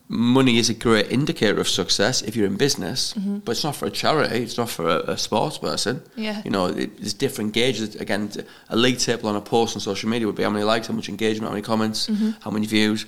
Money 0.10 0.58
is 0.58 0.70
a 0.70 0.74
great 0.74 1.12
indicator 1.12 1.60
of 1.60 1.68
success 1.68 2.22
if 2.22 2.36
you're 2.36 2.48
in 2.48 2.56
business, 2.56 3.14
but 3.14 3.52
it's 3.52 3.64
not 3.64 3.76
for 3.76 3.88
a 3.88 3.92
charity. 3.92 4.42
It's 4.42 4.58
not 4.58 4.70
for 4.70 4.88
a, 4.88 5.12
a 5.12 5.18
sports 5.18 5.58
person. 5.58 6.02
Yeah. 6.16 6.42
You 6.46 6.52
know, 6.52 6.68
it, 6.68 6.98
there's 6.98 7.14
different 7.14 7.52
gauges. 7.54 7.96
Again, 7.96 8.32
a 8.70 8.76
league 8.78 9.00
table 9.00 9.28
on 9.28 9.36
a 9.36 9.42
post 9.42 9.76
on 9.76 9.82
social 9.82 10.10
media 10.10 10.26
would 10.26 10.36
be 10.36 10.44
how 10.44 10.50
many 10.50 10.64
likes, 10.64 10.88
how 10.88 10.94
much 10.94 11.10
engagement, 11.10 11.50
how 11.50 11.54
many 11.54 11.62
comments, 11.62 12.10
how 12.42 12.52
many 12.52 12.68
views. 12.68 13.06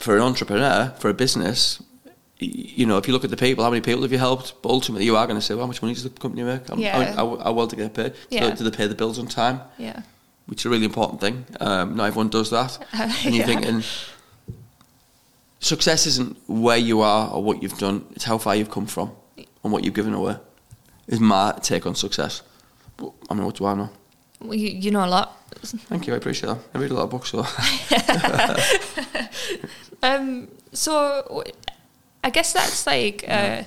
For 0.00 0.16
an 0.16 0.22
entrepreneur, 0.22 0.92
for 0.98 1.08
a 1.08 1.14
business, 1.14 1.80
you 2.40 2.86
know, 2.86 2.98
if 2.98 3.06
you 3.08 3.12
look 3.12 3.24
at 3.24 3.30
the 3.30 3.36
people, 3.36 3.64
how 3.64 3.70
many 3.70 3.80
people 3.80 4.02
have 4.02 4.12
you 4.12 4.18
helped? 4.18 4.54
But 4.62 4.68
ultimately, 4.70 5.04
you 5.04 5.16
are 5.16 5.26
going 5.26 5.38
to 5.38 5.44
say, 5.44 5.54
well, 5.54 5.64
how 5.64 5.68
much 5.68 5.82
money 5.82 5.94
does 5.94 6.04
the 6.04 6.10
company 6.10 6.42
make? 6.44 6.68
How, 6.68 6.76
Yeah. 6.76 7.04
how, 7.14 7.36
how, 7.36 7.44
how 7.44 7.52
well 7.52 7.66
do 7.66 7.76
they 7.76 7.82
get 7.82 7.94
paid? 7.94 8.12
Do, 8.30 8.36
Yeah. 8.36 8.50
they, 8.50 8.56
do 8.56 8.64
they 8.70 8.76
pay 8.76 8.86
the 8.86 8.94
bills 8.94 9.18
on 9.18 9.26
time? 9.26 9.60
Yeah. 9.78 10.02
which 10.46 10.62
is 10.62 10.66
a 10.66 10.70
really 10.70 10.84
important 10.86 11.20
thing. 11.20 11.44
Um, 11.60 11.96
not 11.96 12.04
everyone 12.06 12.28
does 12.30 12.48
that. 12.50 12.78
and 12.92 13.12
you're 13.34 13.34
Yeah. 13.34 13.46
thinking, 13.46 13.82
success 15.60 16.06
isn't 16.06 16.36
where 16.48 16.76
you 16.78 17.00
are 17.00 17.30
or 17.32 17.42
what 17.42 17.62
you've 17.62 17.76
done, 17.78 18.04
it's 18.12 18.24
how 18.24 18.38
far 18.38 18.54
you've 18.56 18.70
come 18.70 18.86
from 18.86 19.10
and 19.64 19.72
what 19.72 19.84
you've 19.84 19.94
given 19.94 20.14
away, 20.14 20.36
is 21.08 21.18
my 21.20 21.52
take 21.62 21.84
on 21.86 21.94
success. 21.96 22.42
But, 22.96 23.10
I 23.28 23.34
mean, 23.34 23.44
what 23.44 23.56
do 23.56 23.66
I 23.66 23.74
know? 23.74 23.90
Well, 24.40 24.54
you, 24.54 24.68
you 24.68 24.90
know 24.92 25.04
a 25.04 25.10
lot. 25.10 25.34
Thank 25.90 26.06
you, 26.06 26.14
I 26.14 26.16
appreciate 26.16 26.48
that. 26.50 26.58
I 26.72 26.78
read 26.78 26.92
a 26.92 26.94
lot 26.94 27.02
of 27.02 27.10
books, 27.10 27.30
so. 27.30 27.42
Um, 30.00 30.46
so 30.72 31.42
I 32.28 32.30
guess 32.30 32.52
that's 32.52 32.86
like 32.86 33.24
uh, 33.26 33.62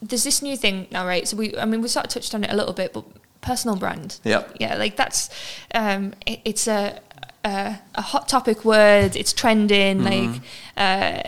there's 0.00 0.22
this 0.22 0.40
new 0.40 0.56
thing 0.56 0.86
now, 0.92 1.04
right? 1.04 1.26
So 1.26 1.36
we, 1.36 1.56
I 1.58 1.64
mean, 1.64 1.82
we 1.82 1.88
sort 1.88 2.06
of 2.06 2.12
touched 2.12 2.32
on 2.32 2.44
it 2.44 2.52
a 2.52 2.54
little 2.54 2.72
bit, 2.72 2.92
but 2.92 3.04
personal 3.40 3.74
brand. 3.74 4.20
Yeah, 4.22 4.44
Yeah, 4.60 4.76
like 4.76 4.94
that's 4.94 5.30
um, 5.74 6.14
it, 6.26 6.38
it's 6.44 6.68
a, 6.68 7.00
a 7.44 7.76
a 7.96 8.02
hot 8.02 8.28
topic 8.28 8.64
word. 8.64 9.16
It's 9.16 9.32
trending. 9.32 10.04
Like 10.04 10.40
uh, 10.76 11.22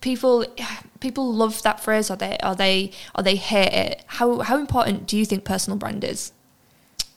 people 0.00 0.46
people 1.00 1.34
love 1.34 1.60
that 1.62 1.80
phrase, 1.80 2.12
or 2.12 2.16
they 2.16 2.38
or 2.44 2.54
they 2.54 2.92
or 3.16 3.24
they 3.24 3.34
hate 3.34 3.72
it. 3.72 4.04
How 4.06 4.38
how 4.38 4.56
important 4.56 5.08
do 5.08 5.18
you 5.18 5.24
think 5.24 5.44
personal 5.44 5.76
brand 5.76 6.04
is? 6.04 6.32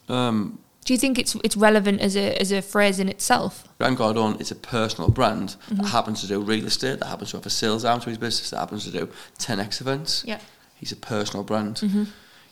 Um, 0.10 0.58
Do 0.88 0.94
you 0.94 1.00
think 1.00 1.18
it's 1.20 1.36
it's 1.44 1.58
relevant 1.58 2.00
as 2.02 2.16
a 2.16 2.42
as 2.42 2.52
a 2.52 2.62
phrase 2.62 2.98
in 3.02 3.10
itself? 3.10 3.68
Grant 3.78 3.98
Cardone 4.00 4.40
is 4.40 4.52
a 4.52 4.56
personal 4.56 5.10
brand 5.12 5.50
Mm-hmm. 5.50 5.82
that 5.82 5.88
happens 5.90 6.22
to 6.22 6.28
do 6.28 6.40
real 6.40 6.66
estate, 6.66 7.00
that 7.00 7.08
happens 7.08 7.32
to 7.32 7.38
have 7.38 7.46
a 7.46 7.50
sales 7.50 7.84
arm 7.86 8.00
to 8.00 8.10
his 8.10 8.18
business, 8.18 8.50
that 8.52 8.60
happens 8.60 8.84
to 8.86 8.92
do 8.92 9.10
10x 9.38 9.82
events. 9.82 10.24
Yeah. 10.26 10.40
He's 10.80 10.92
a 10.94 10.96
personal 10.96 11.44
brand. 11.44 11.76
Mm-hmm. 11.82 12.04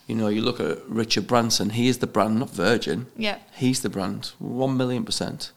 You 0.08 0.16
know, 0.16 0.28
you 0.28 0.42
look 0.42 0.60
at 0.60 0.78
Richard 0.90 1.28
Branson, 1.28 1.70
he 1.70 1.88
is 1.88 1.98
the 2.00 2.08
brand, 2.08 2.38
not 2.40 2.50
Virgin. 2.50 3.06
Yeah. 3.18 3.38
He's 3.54 3.80
the 3.82 3.90
brand, 3.90 4.32
one 4.40 4.76
million 4.78 5.04
percent. 5.06 5.52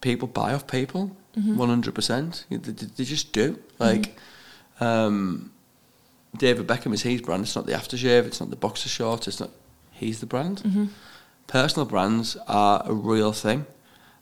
People 0.00 0.28
buy 0.28 0.52
off 0.54 0.66
people, 0.66 1.16
Mm-hmm. 1.36 1.56
one 1.58 1.68
hundred 1.68 1.94
percent. 1.94 2.44
They, 2.50 3.04
just 3.04 3.32
do. 3.32 3.56
Like, 3.78 4.16
um, 4.80 5.52
David 6.36 6.66
Beckham 6.66 6.92
is 6.92 7.02
his 7.02 7.20
brand. 7.22 7.42
It's 7.44 7.54
not 7.54 7.66
the 7.66 7.72
aftershave. 7.72 8.26
It's 8.26 8.40
not 8.40 8.50
the 8.50 8.56
boxer 8.56 8.88
shorts. 8.88 9.28
It's 9.28 9.38
not. 9.38 9.50
He's 9.92 10.18
the 10.18 10.26
brand. 10.26 10.90
Personal 11.50 11.84
brands 11.84 12.36
are 12.46 12.80
a 12.86 12.94
real 12.94 13.32
thing, 13.32 13.66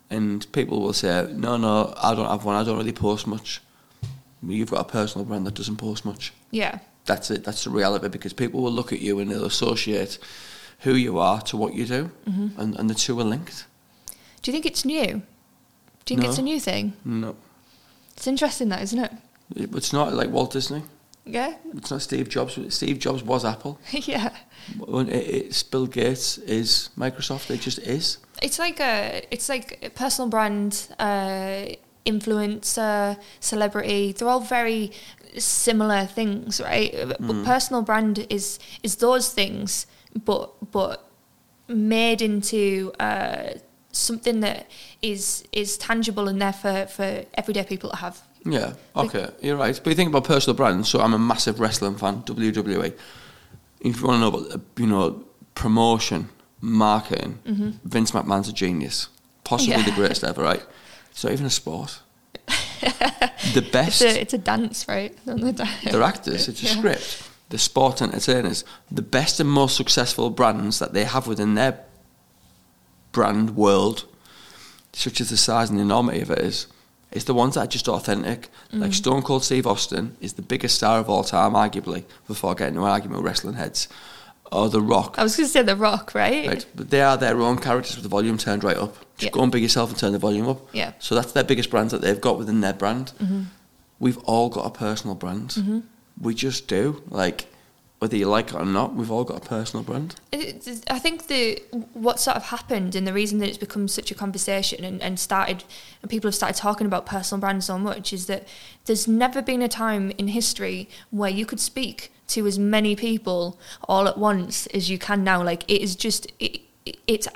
and 0.08 0.50
people 0.52 0.80
will 0.80 0.94
say, 0.94 1.28
"No, 1.36 1.58
no, 1.58 1.92
I 2.02 2.14
don't 2.14 2.26
have 2.28 2.44
one. 2.46 2.56
I 2.56 2.64
don't 2.64 2.78
really 2.78 2.92
post 3.08 3.26
much." 3.26 3.60
You've 4.42 4.70
got 4.70 4.80
a 4.80 4.84
personal 4.98 5.26
brand 5.26 5.46
that 5.46 5.54
doesn't 5.54 5.76
post 5.76 6.04
much 6.04 6.32
Yeah. 6.52 6.78
that's 7.06 7.28
it. 7.30 7.42
That's 7.44 7.64
the 7.64 7.70
reality 7.70 8.08
because 8.08 8.32
people 8.32 8.62
will 8.62 8.70
look 8.72 8.92
at 8.92 9.00
you 9.00 9.18
and 9.18 9.30
they'll 9.30 9.44
associate 9.44 10.18
who 10.84 10.94
you 10.94 11.18
are 11.18 11.40
to 11.42 11.56
what 11.56 11.74
you 11.74 11.84
do, 11.86 12.10
Mm-hmm. 12.26 12.60
and, 12.60 12.76
and 12.78 12.88
the 12.88 12.94
two 12.94 13.18
are 13.20 13.24
linked. 13.24 13.66
Do 14.42 14.50
you 14.50 14.52
think 14.52 14.64
it's 14.64 14.84
new? 14.84 15.06
Do 16.04 16.14
you 16.14 16.16
think 16.16 16.22
No. 16.22 16.28
it's 16.30 16.38
a 16.38 16.42
new 16.42 16.60
thing? 16.60 16.92
No, 17.04 17.34
It's 18.16 18.26
interesting 18.26 18.68
that, 18.70 18.80
isn't 18.82 18.98
it? 19.06 19.12
It- 19.56 19.74
it's 19.74 19.92
not 19.92 20.14
like 20.14 20.30
Walt 20.30 20.52
Disney. 20.52 20.82
Yeah. 21.28 21.54
It's 21.74 21.90
not 21.90 22.02
Steve 22.02 22.28
Jobs. 22.28 22.58
Steve 22.74 22.98
Jobs 22.98 23.22
was 23.22 23.44
Apple. 23.44 23.78
yeah. 23.90 24.30
It, 24.78 25.08
it's 25.12 25.62
Bill 25.62 25.86
Gates 25.86 26.38
is 26.38 26.90
Microsoft. 26.96 27.50
It 27.50 27.60
just 27.60 27.78
is. 27.78 28.18
It's 28.42 28.58
like 28.58 28.80
a 28.80 29.22
it's 29.30 29.48
like 29.48 29.78
a 29.82 29.90
personal 29.90 30.28
brand, 30.28 30.88
uh, 30.98 31.66
influencer, 32.06 33.18
celebrity. 33.40 34.12
They're 34.12 34.28
all 34.28 34.40
very 34.40 34.92
similar 35.36 36.06
things, 36.06 36.60
right? 36.60 36.94
But 37.20 37.44
personal 37.44 37.82
brand 37.82 38.26
is 38.30 38.58
is 38.82 38.96
those 38.96 39.32
things, 39.32 39.86
but 40.24 40.52
but 40.70 41.04
made 41.68 42.22
into 42.22 42.92
uh, 42.98 43.50
something 43.92 44.40
that 44.40 44.66
is 45.02 45.44
is 45.52 45.76
tangible 45.76 46.28
and 46.28 46.40
there 46.40 46.52
for, 46.52 46.86
for 46.86 47.24
everyday 47.34 47.64
people 47.64 47.90
to 47.90 47.96
have. 47.96 48.22
Yeah. 48.44 48.74
Okay, 48.96 49.28
you're 49.42 49.56
right. 49.56 49.78
But 49.82 49.90
you 49.90 49.96
think 49.96 50.08
about 50.10 50.24
personal 50.24 50.56
brands. 50.56 50.88
So 50.88 51.00
I'm 51.00 51.14
a 51.14 51.18
massive 51.18 51.60
wrestling 51.60 51.96
fan. 51.96 52.22
WWE. 52.22 52.94
If 53.80 54.00
you 54.00 54.06
want 54.06 54.16
to 54.16 54.20
know 54.20 54.28
about 54.28 54.60
you 54.76 54.86
know 54.86 55.24
promotion, 55.54 56.28
marketing, 56.60 57.38
Vince 57.84 58.12
McMahon's 58.12 58.48
a 58.48 58.52
genius. 58.52 59.08
Possibly 59.44 59.74
Mm-hmm. 59.74 59.80
Yeah. 59.88 59.94
the 59.94 60.00
greatest 60.00 60.24
ever. 60.24 60.42
Right. 60.42 60.62
It's 61.10 61.24
not 61.24 61.32
even 61.32 61.46
a 61.46 61.50
sport. 61.50 62.00
the 62.80 63.32
It's 63.54 63.70
best. 63.70 64.02
a 64.02 64.20
it's 64.20 64.34
a 64.34 64.38
dance, 64.38 64.86
right? 64.88 65.16
They're 65.24 66.02
actors. 66.02 66.48
It's 66.48 66.62
a 66.62 66.66
Yeah. 66.66 66.76
script. 66.78 67.22
The 67.50 67.58
sport 67.58 68.02
entertainers. 68.02 68.64
The 68.90 69.02
best 69.02 69.40
and 69.40 69.48
most 69.50 69.76
successful 69.76 70.30
brands 70.30 70.78
that 70.80 70.92
they 70.92 71.04
have 71.04 71.26
within 71.26 71.54
their 71.54 71.80
brand 73.12 73.56
world, 73.56 74.04
such 74.92 75.20
as 75.20 75.30
the 75.30 75.36
size 75.36 75.70
and 75.70 75.78
the 75.78 75.82
enormity 75.82 76.20
of 76.20 76.30
it 76.30 76.38
is, 76.40 76.66
is 77.12 77.24
the 77.24 77.34
ones 77.34 77.54
that 77.54 77.60
are 77.60 77.66
just 77.66 77.88
authentic. 77.88 78.48
Like 78.72 78.90
mm. 78.90 78.94
Stone 78.94 79.22
Cold 79.22 79.44
Steve 79.44 79.66
Austin 79.66 80.16
is 80.20 80.34
the 80.34 80.42
biggest 80.42 80.76
star 80.76 80.98
of 81.00 81.08
all 81.08 81.24
time, 81.24 81.52
arguably, 81.52 82.04
before 82.26 82.54
getting 82.54 82.74
into 82.74 82.84
an 82.84 82.90
argument 82.90 83.22
with 83.22 83.26
wrestling 83.30 83.54
heads. 83.54 83.88
Or 84.50 84.70
The 84.70 84.80
Rock. 84.80 85.16
I 85.18 85.22
was 85.22 85.36
going 85.36 85.46
to 85.46 85.52
say 85.52 85.62
The 85.62 85.76
Rock, 85.76 86.14
right? 86.14 86.46
Right, 86.48 86.66
but 86.74 86.90
they 86.90 87.02
are 87.02 87.18
their 87.18 87.38
own 87.40 87.58
characters 87.58 87.96
with 87.96 88.02
the 88.02 88.08
volume 88.08 88.38
turned 88.38 88.64
right 88.64 88.78
up. 88.78 88.94
Just 89.18 89.24
Yeah. 89.24 89.30
go 89.30 89.42
and 89.42 89.52
be 89.52 89.60
yourself 89.60 89.90
and 89.90 89.98
turn 89.98 90.12
the 90.12 90.18
volume 90.18 90.48
up. 90.48 90.66
Yeah. 90.72 90.92
So 91.00 91.14
that's 91.14 91.32
their 91.32 91.44
biggest 91.44 91.70
brands 91.70 91.92
that 91.92 92.00
they've 92.00 92.20
got 92.20 92.38
within 92.38 92.60
their 92.62 92.72
brand. 92.72 93.12
Mm-hmm. 93.22 93.42
We've 94.00 94.18
all 94.18 94.48
got 94.48 94.64
a 94.64 94.70
personal 94.70 95.14
brand. 95.14 95.50
Mm-hmm. 95.50 95.80
We 96.20 96.34
just 96.34 96.66
do. 96.66 97.02
Like, 97.10 97.52
whether 97.98 98.16
you 98.16 98.28
like 98.28 98.48
it 98.48 98.54
or 98.54 98.64
not, 98.64 98.94
we've 98.94 99.10
all 99.10 99.24
got 99.24 99.38
a 99.38 99.48
personal 99.48 99.82
brand. 99.82 100.14
I 100.32 100.98
think 101.00 101.26
the 101.26 101.60
what 101.94 102.20
sort 102.20 102.36
of 102.36 102.44
happened 102.44 102.94
and 102.94 103.06
the 103.06 103.12
reason 103.12 103.38
that 103.38 103.48
it's 103.48 103.58
become 103.58 103.88
such 103.88 104.10
a 104.10 104.14
conversation 104.14 104.84
and, 104.84 105.02
and 105.02 105.18
started 105.18 105.64
and 106.00 106.10
people 106.10 106.28
have 106.28 106.34
started 106.34 106.56
talking 106.56 106.86
about 106.86 107.06
personal 107.06 107.40
brands 107.40 107.66
so 107.66 107.76
much 107.76 108.12
is 108.12 108.26
that 108.26 108.46
there's 108.84 109.08
never 109.08 109.42
been 109.42 109.62
a 109.62 109.68
time 109.68 110.12
in 110.16 110.28
history 110.28 110.88
where 111.10 111.30
you 111.30 111.44
could 111.44 111.58
speak 111.58 112.12
to 112.28 112.46
as 112.46 112.58
many 112.58 112.94
people 112.94 113.58
all 113.88 114.06
at 114.06 114.16
once 114.16 114.66
as 114.68 114.88
you 114.88 114.98
can 114.98 115.24
now. 115.24 115.42
Like 115.42 115.64
it 115.68 115.82
is 115.82 115.96
just 115.96 116.26
it, 116.38 116.60
it- 116.86 117.00
it's 117.06 117.28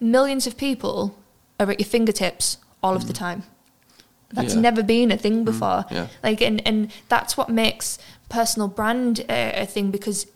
millions 0.00 0.48
of 0.48 0.56
people 0.56 1.16
are 1.60 1.70
at 1.70 1.78
your 1.78 1.86
fingertips 1.86 2.56
all 2.82 2.96
of 2.96 3.06
the 3.06 3.12
mm. 3.12 3.18
time. 3.18 3.42
That's 4.32 4.54
Yeah. 4.54 4.60
never 4.60 4.82
been 4.82 5.10
a 5.12 5.16
thing 5.16 5.44
before. 5.44 5.84
yeah. 5.90 6.06
Like, 6.22 6.40
and, 6.40 6.66
and 6.66 6.90
that's 7.08 7.36
what 7.36 7.48
makes 7.48 7.98
personal 8.28 8.68
brand 8.68 9.20
uh, 9.28 9.52
a 9.64 9.66
thing 9.66 9.90
because 9.90 10.26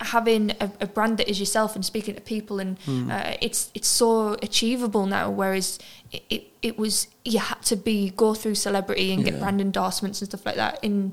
having 0.00 0.50
a, 0.60 0.70
a 0.80 0.86
brand 0.86 1.16
that 1.18 1.26
is 1.28 1.40
yourself 1.40 1.74
and 1.74 1.82
speaking 1.84 2.14
to 2.14 2.20
people 2.20 2.58
and 2.60 2.76
uh, 3.10 3.34
it's 3.40 3.70
it's 3.74 3.88
so 3.88 4.34
achievable 4.42 5.06
now. 5.06 5.30
Whereas 5.30 5.78
it, 6.12 6.22
it, 6.28 6.42
it 6.60 6.78
was 6.78 7.06
you 7.24 7.38
had 7.38 7.62
to 7.62 7.76
be 7.76 8.10
go 8.10 8.34
through 8.34 8.56
celebrity 8.56 9.12
and 9.12 9.24
get 9.24 9.34
Yeah. 9.34 9.40
brand 9.40 9.60
endorsements 9.60 10.20
and 10.20 10.28
stuff 10.28 10.44
like 10.44 10.56
that 10.56 10.78
in 10.82 11.12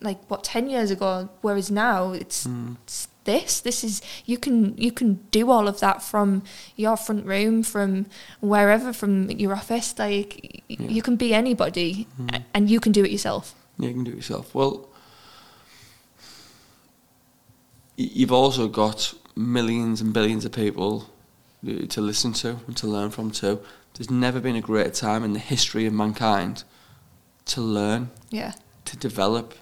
like 0.00 0.18
what 0.30 0.44
ten 0.44 0.70
years 0.70 0.90
ago. 0.90 1.28
Whereas 1.42 1.70
now 1.70 2.12
it's, 2.12 2.46
it's 2.84 3.08
this. 3.24 3.60
This 3.60 3.84
is 3.84 4.02
you 4.24 4.38
can 4.38 4.76
you 4.76 4.92
can 4.92 5.20
do 5.30 5.50
all 5.50 5.68
of 5.68 5.80
that 5.80 6.02
from 6.02 6.42
your 6.76 6.96
front 6.96 7.26
room 7.26 7.62
from 7.62 8.06
wherever 8.40 8.92
from 8.92 9.30
your 9.30 9.54
office. 9.54 9.98
Like 9.98 10.62
y 10.68 10.76
you 10.78 11.02
can 11.02 11.16
be 11.16 11.34
anybody 11.34 12.06
mm-hmm. 12.18 12.36
a- 12.36 12.44
and 12.54 12.70
you 12.70 12.80
can 12.80 12.92
do 12.92 13.04
it 13.04 13.10
yourself. 13.10 13.54
Yeah, 13.78 13.88
you 13.88 13.94
can 13.94 14.04
do 14.04 14.12
it 14.12 14.16
yourself. 14.16 14.54
Well, 14.54 14.88
you've 17.96 18.32
also 18.32 18.68
got 18.68 19.14
millions 19.34 20.00
and 20.00 20.12
billions 20.12 20.44
of 20.44 20.52
people 20.52 21.08
to 21.88 22.00
listen 22.00 22.32
to 22.32 22.58
and 22.66 22.76
to 22.76 22.86
learn 22.86 23.10
from. 23.10 23.30
Too. 23.30 23.60
There's 23.94 24.10
never 24.10 24.40
been 24.40 24.56
a 24.56 24.60
greater 24.60 24.90
time 24.90 25.22
in 25.22 25.32
the 25.32 25.38
history 25.38 25.86
of 25.86 25.92
mankind 25.92 26.64
to 27.44 27.60
learn, 27.60 28.10
yeah. 28.30 28.52
to 28.86 28.96
develop, 28.96 29.54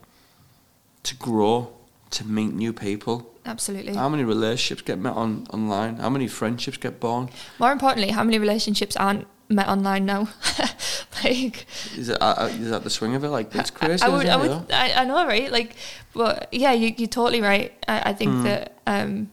to 1.02 1.16
grow, 1.16 1.72
to 2.10 2.24
meet 2.26 2.52
new 2.54 2.72
people. 2.72 3.16
absolutely 3.46 3.94
How 3.94 4.08
many 4.08 4.24
relationships 4.24 4.82
get 4.82 4.98
met 4.98 5.14
on 5.14 5.46
online? 5.52 5.96
How 5.96 6.10
many 6.10 6.28
friendships 6.28 6.78
get 6.78 7.00
born? 7.00 7.28
more 7.58 7.72
importantly 7.72 8.10
how 8.10 8.24
many 8.24 8.38
relationships 8.38 8.96
aren't 8.96 9.26
met 9.48 9.68
online 9.68 10.04
now 10.06 10.28
like 11.24 11.66
Is 11.96 12.08
it 12.08 12.18
uh, 12.22 12.34
uh, 12.38 12.50
is 12.64 12.70
that 12.70 12.82
the 12.84 12.90
swing 12.90 13.14
of 13.16 13.24
it? 13.24 13.28
Like 13.30 13.54
it's 13.54 13.70
crazy. 13.70 14.02
I 14.04 14.08
would, 14.08 14.26
I, 14.26 14.36
would? 14.36 14.72
I, 14.72 15.02
I 15.02 15.04
know, 15.04 15.26
right? 15.26 15.50
Like, 15.50 15.74
but 16.14 16.48
yeah, 16.52 16.72
you, 16.72 16.94
you're 16.96 17.08
totally 17.08 17.40
right. 17.40 17.72
I, 17.88 18.10
I 18.10 18.12
think 18.12 18.30
Hmm. 18.32 18.42
that 18.44 18.72
um, 18.86 19.30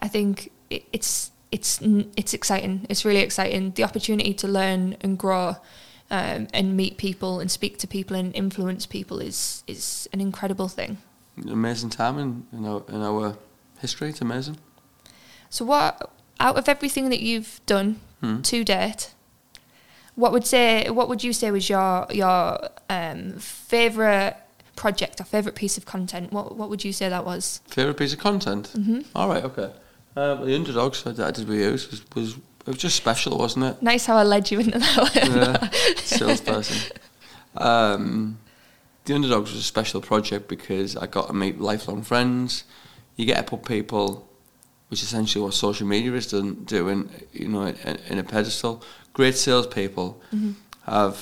I 0.00 0.08
think 0.08 0.52
it, 0.70 0.84
it's 0.92 1.30
it's 1.50 1.80
it's 2.16 2.34
exciting. 2.34 2.86
It's 2.88 3.04
really 3.04 3.20
exciting. 3.20 3.72
The 3.72 3.84
opportunity 3.84 4.32
to 4.34 4.46
learn 4.48 4.96
and 5.00 5.18
grow 5.18 5.56
um, 6.10 6.46
and 6.54 6.76
meet 6.76 6.96
people 6.96 7.40
and 7.40 7.50
speak 7.50 7.78
to 7.78 7.86
people 7.86 8.16
and 8.16 8.34
influence 8.34 8.86
people 8.86 9.18
is 9.18 9.64
is 9.66 10.08
an 10.12 10.20
incredible 10.20 10.68
thing. 10.68 10.98
Amazing 11.48 11.90
time 11.90 12.18
in, 12.18 12.46
in 12.52 12.64
our 12.66 12.82
in 12.88 13.02
our 13.02 13.36
history. 13.80 14.08
It's 14.10 14.20
amazing. 14.20 14.58
So, 15.50 15.64
what 15.64 16.10
out 16.40 16.56
of 16.56 16.68
everything 16.68 17.10
that 17.10 17.20
you've 17.20 17.60
done 17.66 18.00
Hmm. 18.20 18.42
to 18.42 18.64
date, 18.64 19.14
what 20.16 20.32
would 20.32 20.44
say 20.44 20.90
what 20.90 21.08
would 21.08 21.22
you 21.22 21.32
say 21.32 21.50
was 21.52 21.68
your 21.68 22.06
your 22.10 22.68
um, 22.90 23.34
favorite 23.38 24.36
project 24.74 25.20
or 25.20 25.24
favorite 25.24 25.54
piece 25.54 25.78
of 25.78 25.84
content? 25.86 26.32
What 26.32 26.56
what 26.56 26.68
would 26.68 26.84
you 26.84 26.92
say 26.92 27.08
that 27.08 27.24
was? 27.24 27.60
Favorite 27.68 27.96
piece 27.96 28.12
of 28.12 28.18
content. 28.18 28.68
hmm 28.74 29.00
All 29.14 29.28
right, 29.28 29.44
okay. 29.44 29.70
Um, 30.16 30.44
the 30.46 30.54
underdogs 30.54 31.02
that 31.04 31.20
I 31.20 31.30
did 31.30 31.46
with 31.48 31.60
you 31.60 31.70
was, 31.72 32.02
was 32.14 32.32
it 32.66 32.66
was 32.66 32.76
just 32.78 32.96
special, 32.96 33.38
wasn't 33.38 33.64
it? 33.66 33.80
Nice 33.82 34.06
how 34.06 34.16
I 34.16 34.24
led 34.24 34.50
you 34.50 34.58
into 34.60 34.78
that 34.80 34.96
one. 34.96 35.36
Yeah, 35.36 35.70
salesperson. 35.96 36.92
Um, 37.56 38.38
the 39.08 39.14
underdogs 39.14 39.50
was 39.52 39.60
a 39.60 39.62
special 39.64 40.00
project 40.02 40.48
because 40.48 40.94
I 40.96 41.06
got 41.06 41.28
to 41.28 41.32
meet 41.32 41.58
lifelong 41.58 42.02
friends. 42.02 42.64
You 43.16 43.24
get 43.24 43.38
to 43.38 43.42
put 43.56 43.64
people, 43.66 44.28
which 44.88 45.00
is 45.00 45.08
essentially 45.08 45.42
what 45.42 45.54
social 45.54 45.86
media 45.86 46.12
is 46.12 46.26
doing, 46.26 47.08
you 47.32 47.48
know, 47.48 47.62
in, 47.62 47.98
in 48.10 48.18
a 48.18 48.22
pedestal. 48.24 48.82
Great 49.14 49.34
salespeople 49.36 50.20
Mhm. 50.32 50.54
have 50.84 51.16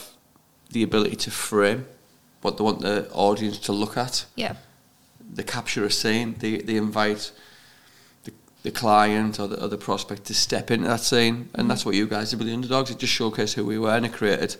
the 0.72 0.82
ability 0.82 1.14
to 1.16 1.30
frame 1.30 1.86
what 2.42 2.56
they 2.56 2.64
want 2.64 2.80
the 2.80 3.08
audience 3.12 3.58
to 3.58 3.72
look 3.72 3.96
at. 3.96 4.26
Yeah, 4.34 4.56
they 5.34 5.44
capture 5.44 5.84
a 5.84 5.90
scene, 5.90 6.34
they, 6.40 6.56
they 6.58 6.76
invite 6.76 7.30
the, 8.24 8.32
the 8.64 8.72
client 8.72 9.38
or 9.38 9.46
the, 9.46 9.62
or 9.62 9.68
the 9.68 9.78
prospect 9.78 10.24
to 10.24 10.34
step 10.34 10.70
into 10.72 10.88
that 10.88 11.00
scene, 11.00 11.48
and 11.54 11.70
that's 11.70 11.86
what 11.86 11.94
you 11.94 12.06
guys 12.08 12.30
did 12.30 12.38
with 12.40 12.48
the 12.48 12.54
underdogs. 12.54 12.90
It 12.90 12.98
just 12.98 13.12
showcased 13.18 13.54
who 13.54 13.64
we 13.64 13.78
were 13.78 13.94
and 13.96 14.04
it 14.06 14.12
created 14.12 14.56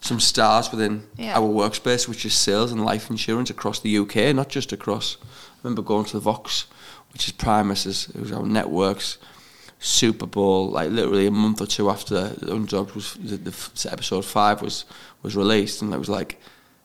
some 0.00 0.20
stars 0.20 0.70
within 0.70 1.06
Yeah. 1.16 1.38
our 1.38 1.48
workspace, 1.48 2.08
which 2.08 2.24
is 2.24 2.34
sales 2.34 2.72
and 2.72 2.84
life 2.84 3.10
insurance 3.10 3.50
across 3.50 3.80
the 3.80 3.90
UK, 3.98 4.32
not 4.34 4.48
just 4.48 4.72
across. 4.72 5.16
I 5.22 5.24
remember 5.64 5.82
going 5.82 6.06
to 6.06 6.12
the 6.14 6.20
Vox, 6.20 6.64
which 7.12 7.26
is 7.28 7.32
Primis, 7.34 7.86
is, 7.86 8.08
it 8.14 8.20
was 8.20 8.32
our 8.32 8.42
networks 8.44 9.18
Super 9.82 10.26
Bowl, 10.26 10.68
like 10.70 10.90
literally 10.90 11.26
a 11.26 11.30
month 11.30 11.60
or 11.62 11.66
two 11.66 11.88
after 11.88 12.28
the 12.28 12.86
was 12.94 13.14
the, 13.14 13.36
the 13.38 13.88
episode 13.90 14.24
five 14.26 14.60
was 14.60 14.84
was 15.22 15.34
released, 15.34 15.80
and 15.80 15.92
it 15.94 15.98
was 15.98 16.08
like 16.10 16.38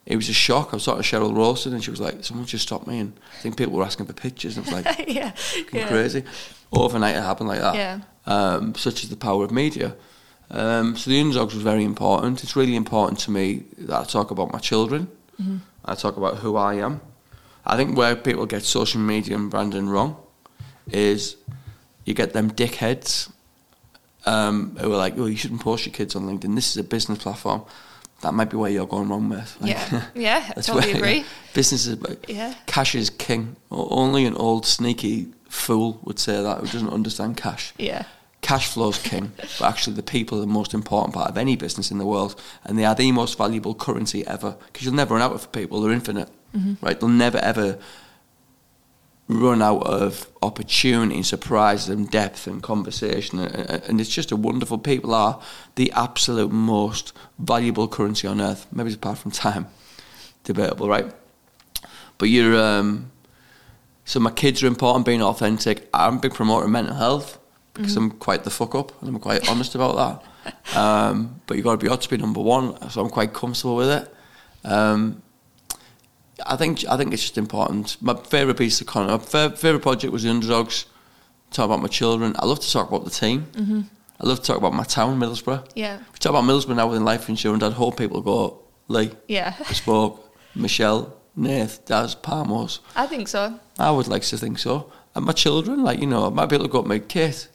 it 0.06 0.16
was 0.16 0.30
a 0.30 0.34
shock. 0.34 0.70
I 0.72 0.78
was 0.78 0.86
talking 0.86 1.04
to 1.04 1.08
Cheryl 1.10 1.36
Rawson, 1.36 1.74
and 1.74 1.84
she 1.84 1.92
was 1.92 2.00
like, 2.00 2.24
"Someone 2.24 2.46
just 2.46 2.66
stopped 2.68 2.88
me," 2.88 3.00
and 3.00 3.12
I 3.38 3.42
think 3.42 3.58
people 3.58 3.74
were 3.74 3.84
asking 3.84 4.06
for 4.06 4.14
pictures, 4.14 4.56
and 4.58 4.66
it 4.66 4.74
was 4.74 4.86
like 4.86 5.08
yeah, 5.10 5.34
yeah. 5.74 5.88
crazy. 5.90 6.24
Overnight, 6.72 7.18
it 7.18 7.22
happened 7.24 7.50
like 7.50 7.60
that. 7.60 7.76
Yeah. 7.76 8.00
Um, 8.26 8.74
such 8.76 9.04
is 9.04 9.10
the 9.10 9.18
power 9.18 9.44
of 9.44 9.52
media. 9.52 9.96
Um, 10.52 10.96
so 10.96 11.10
the 11.10 11.20
underdogs 11.20 11.54
was 11.54 11.64
very 11.64 11.84
important. 11.84 12.44
It's 12.44 12.56
really 12.56 12.76
important 12.76 13.20
to 13.22 13.32
me 13.32 13.64
that 13.80 14.00
I 14.02 14.04
talk 14.04 14.32
about 14.32 14.52
my 14.54 14.60
children. 14.60 15.08
Mm-hmm. 15.42 15.58
I 15.86 15.96
talk 15.96 16.18
about 16.18 16.38
who 16.38 16.56
I 16.56 16.76
am. 16.76 17.02
I 17.66 17.76
think 17.78 17.98
where 17.98 18.16
people 18.16 18.46
get 18.46 18.64
social 18.64 19.02
media 19.02 19.36
and 19.36 19.50
branding 19.50 19.90
wrong 19.90 20.16
is 20.92 21.36
you 22.06 22.14
get 22.14 22.34
them 22.34 22.52
dickheads 22.52 23.32
um, 24.26 24.76
who 24.80 24.92
are 24.94 24.98
like, 24.98 25.18
"Oh, 25.18 25.26
you 25.26 25.36
shouldn't 25.36 25.62
post 25.62 25.86
your 25.86 25.94
kids 25.94 26.16
on 26.16 26.24
LinkedIn. 26.28 26.56
This 26.56 26.70
is 26.72 26.78
a 26.78 26.84
business 26.84 27.20
platform." 27.20 27.64
That 28.22 28.34
might 28.34 28.50
be 28.50 28.58
where 28.58 28.72
you're 28.72 28.88
going 28.88 29.10
wrong 29.10 29.30
with. 29.30 29.58
Like, 29.60 29.72
Yeah, 29.72 30.04
yeah, 30.16 30.46
I 30.50 30.54
that's 30.54 30.68
totally 30.68 30.94
agree. 30.94 31.26
Business 31.54 31.86
is 31.86 31.98
Yeah. 32.28 32.54
cash 32.66 32.96
is 32.96 33.10
king. 33.10 33.56
Only 33.70 34.26
an 34.26 34.36
old 34.36 34.66
sneaky 34.66 35.28
fool 35.50 36.00
would 36.04 36.18
say 36.18 36.42
that 36.42 36.60
who 36.60 36.68
doesn't 36.68 36.90
understand 36.90 37.38
cash. 37.38 37.74
Yeah, 37.78 38.04
Cash 38.46 38.68
flow's 38.68 39.00
king, 39.00 39.32
but 39.38 39.62
actually 39.64 39.96
the 39.96 40.04
people 40.04 40.38
are 40.38 40.42
the 40.42 40.46
most 40.60 40.76
important 40.76 41.16
part 41.16 41.32
of 41.32 41.36
any 41.36 41.56
business 41.56 41.90
in 41.90 41.98
the 41.98 42.06
world, 42.06 42.40
and 42.64 42.78
they 42.78 42.86
are 42.86 42.94
the 42.94 43.12
most 43.12 43.40
valuable 43.40 43.74
currency 43.74 44.24
ever 44.28 44.56
because 44.68 44.86
you'll 44.86 44.94
never 44.94 45.16
run 45.16 45.24
out 45.24 45.32
of 45.32 45.52
people. 45.52 45.82
They're 45.82 45.92
infinite, 45.92 46.30
right? 46.80 47.00
They'll 47.00 47.10
never 47.10 47.40
ever 47.40 47.80
run 49.28 49.64
out 49.64 49.82
of 49.88 50.30
opportunity, 50.44 51.16
and 51.16 51.26
surprise, 51.26 51.90
and 51.90 52.08
depth, 52.12 52.46
and 52.46 52.62
conversation, 52.62 53.40
and 53.40 53.84
and 53.88 54.00
it's 54.00 54.12
just 54.12 54.32
a 54.32 54.36
wonderful. 54.36 54.78
People 54.78 55.16
are 55.16 55.42
the 55.74 55.92
absolute 55.94 56.52
most 56.52 57.14
valuable 57.40 57.88
currency 57.88 58.28
on 58.28 58.40
earth, 58.40 58.68
maybe 58.72 58.94
apart 58.94 59.18
from 59.18 59.32
time. 59.32 59.66
Debatable, 60.44 60.88
right? 60.88 61.12
But 62.20 62.30
you're 62.30 62.56
um, 62.62 63.12
so 64.04 64.20
my 64.20 64.30
kids 64.30 64.62
are 64.62 64.68
important, 64.68 65.04
being 65.08 65.24
authentic. 65.24 65.90
I'm 65.96 66.18
a 66.18 66.20
big 66.20 66.36
promoter 66.36 66.66
of 66.66 66.72
mental 66.72 66.94
health 66.94 67.40
because 67.76 67.96
I'm 67.96 68.12
quite 68.12 68.44
the 68.44 68.50
fuck 68.50 68.74
up 68.76 69.00
and 69.02 69.10
I'm 69.10 69.20
quite 69.20 69.48
honest 69.50 69.76
about 69.76 69.96
that. 69.96 70.78
Um, 70.78 71.42
but 71.48 71.58
you've 71.58 71.64
got 71.66 71.80
to 71.80 71.84
be 71.86 71.90
ought 71.90 72.02
to 72.02 72.10
be 72.10 72.18
number 72.18 72.42
one, 72.42 72.90
so 72.90 73.02
I'm 73.02 73.10
quite 73.10 73.34
comfortable 73.34 73.76
with 73.76 73.90
it. 73.90 74.14
Um, 74.64 75.22
I 76.46 76.56
think 76.56 76.86
I 76.90 76.98
think 76.98 77.14
it's 77.14 77.22
just 77.22 77.38
important. 77.38 77.98
My 78.02 78.16
favourite 78.16 78.58
piece 78.58 78.82
of 78.82 78.88
content, 78.88 79.20
my 79.34 79.50
favourite 79.56 79.82
project 79.82 80.12
was 80.12 80.24
the 80.24 80.30
Underdogs. 80.30 80.86
Talk 81.52 81.66
about 81.66 81.82
my 81.82 81.88
children. 81.88 82.36
I 82.40 82.46
love 82.46 82.60
to 82.60 82.72
talk 82.72 82.90
about 82.90 83.06
the 83.06 83.12
team. 83.12 83.48
Mm-hmm. 83.54 83.82
I 84.20 84.28
love 84.28 84.40
to 84.40 84.46
talk 84.46 84.58
about 84.58 84.74
my 84.74 84.84
town, 84.84 85.20
Middlesbrough. 85.20 85.72
yeah, 85.76 85.98
We 85.98 86.20
talk 86.20 86.32
about 86.32 86.44
Middlesbrough 86.44 86.76
now 86.76 86.88
within 86.88 87.06
life 87.06 87.30
insurance. 87.30 87.64
I'd 87.64 87.74
hope 87.74 87.98
people 87.98 88.22
go 88.22 88.62
Lee, 88.88 89.12
yeah. 89.28 89.56
Bespoke, 89.68 90.34
Michelle, 90.56 91.16
Nath, 91.36 91.86
Daz, 91.86 92.16
Palmos. 92.16 92.80
I 92.96 93.08
think 93.08 93.28
so. 93.28 93.60
I 93.80 93.92
would 93.92 94.08
like 94.08 94.22
to 94.24 94.38
think 94.38 94.60
so. 94.60 94.92
And 95.16 95.26
my 95.26 95.34
children, 95.34 95.84
like, 95.84 96.00
you 96.00 96.08
know, 96.08 96.28
I 96.28 96.30
might 96.30 96.48
be 96.48 96.56
able 96.56 96.66
to 96.66 96.72
go 96.72 96.80
up 96.80 96.86
my 96.86 97.00
kit. 97.00 97.48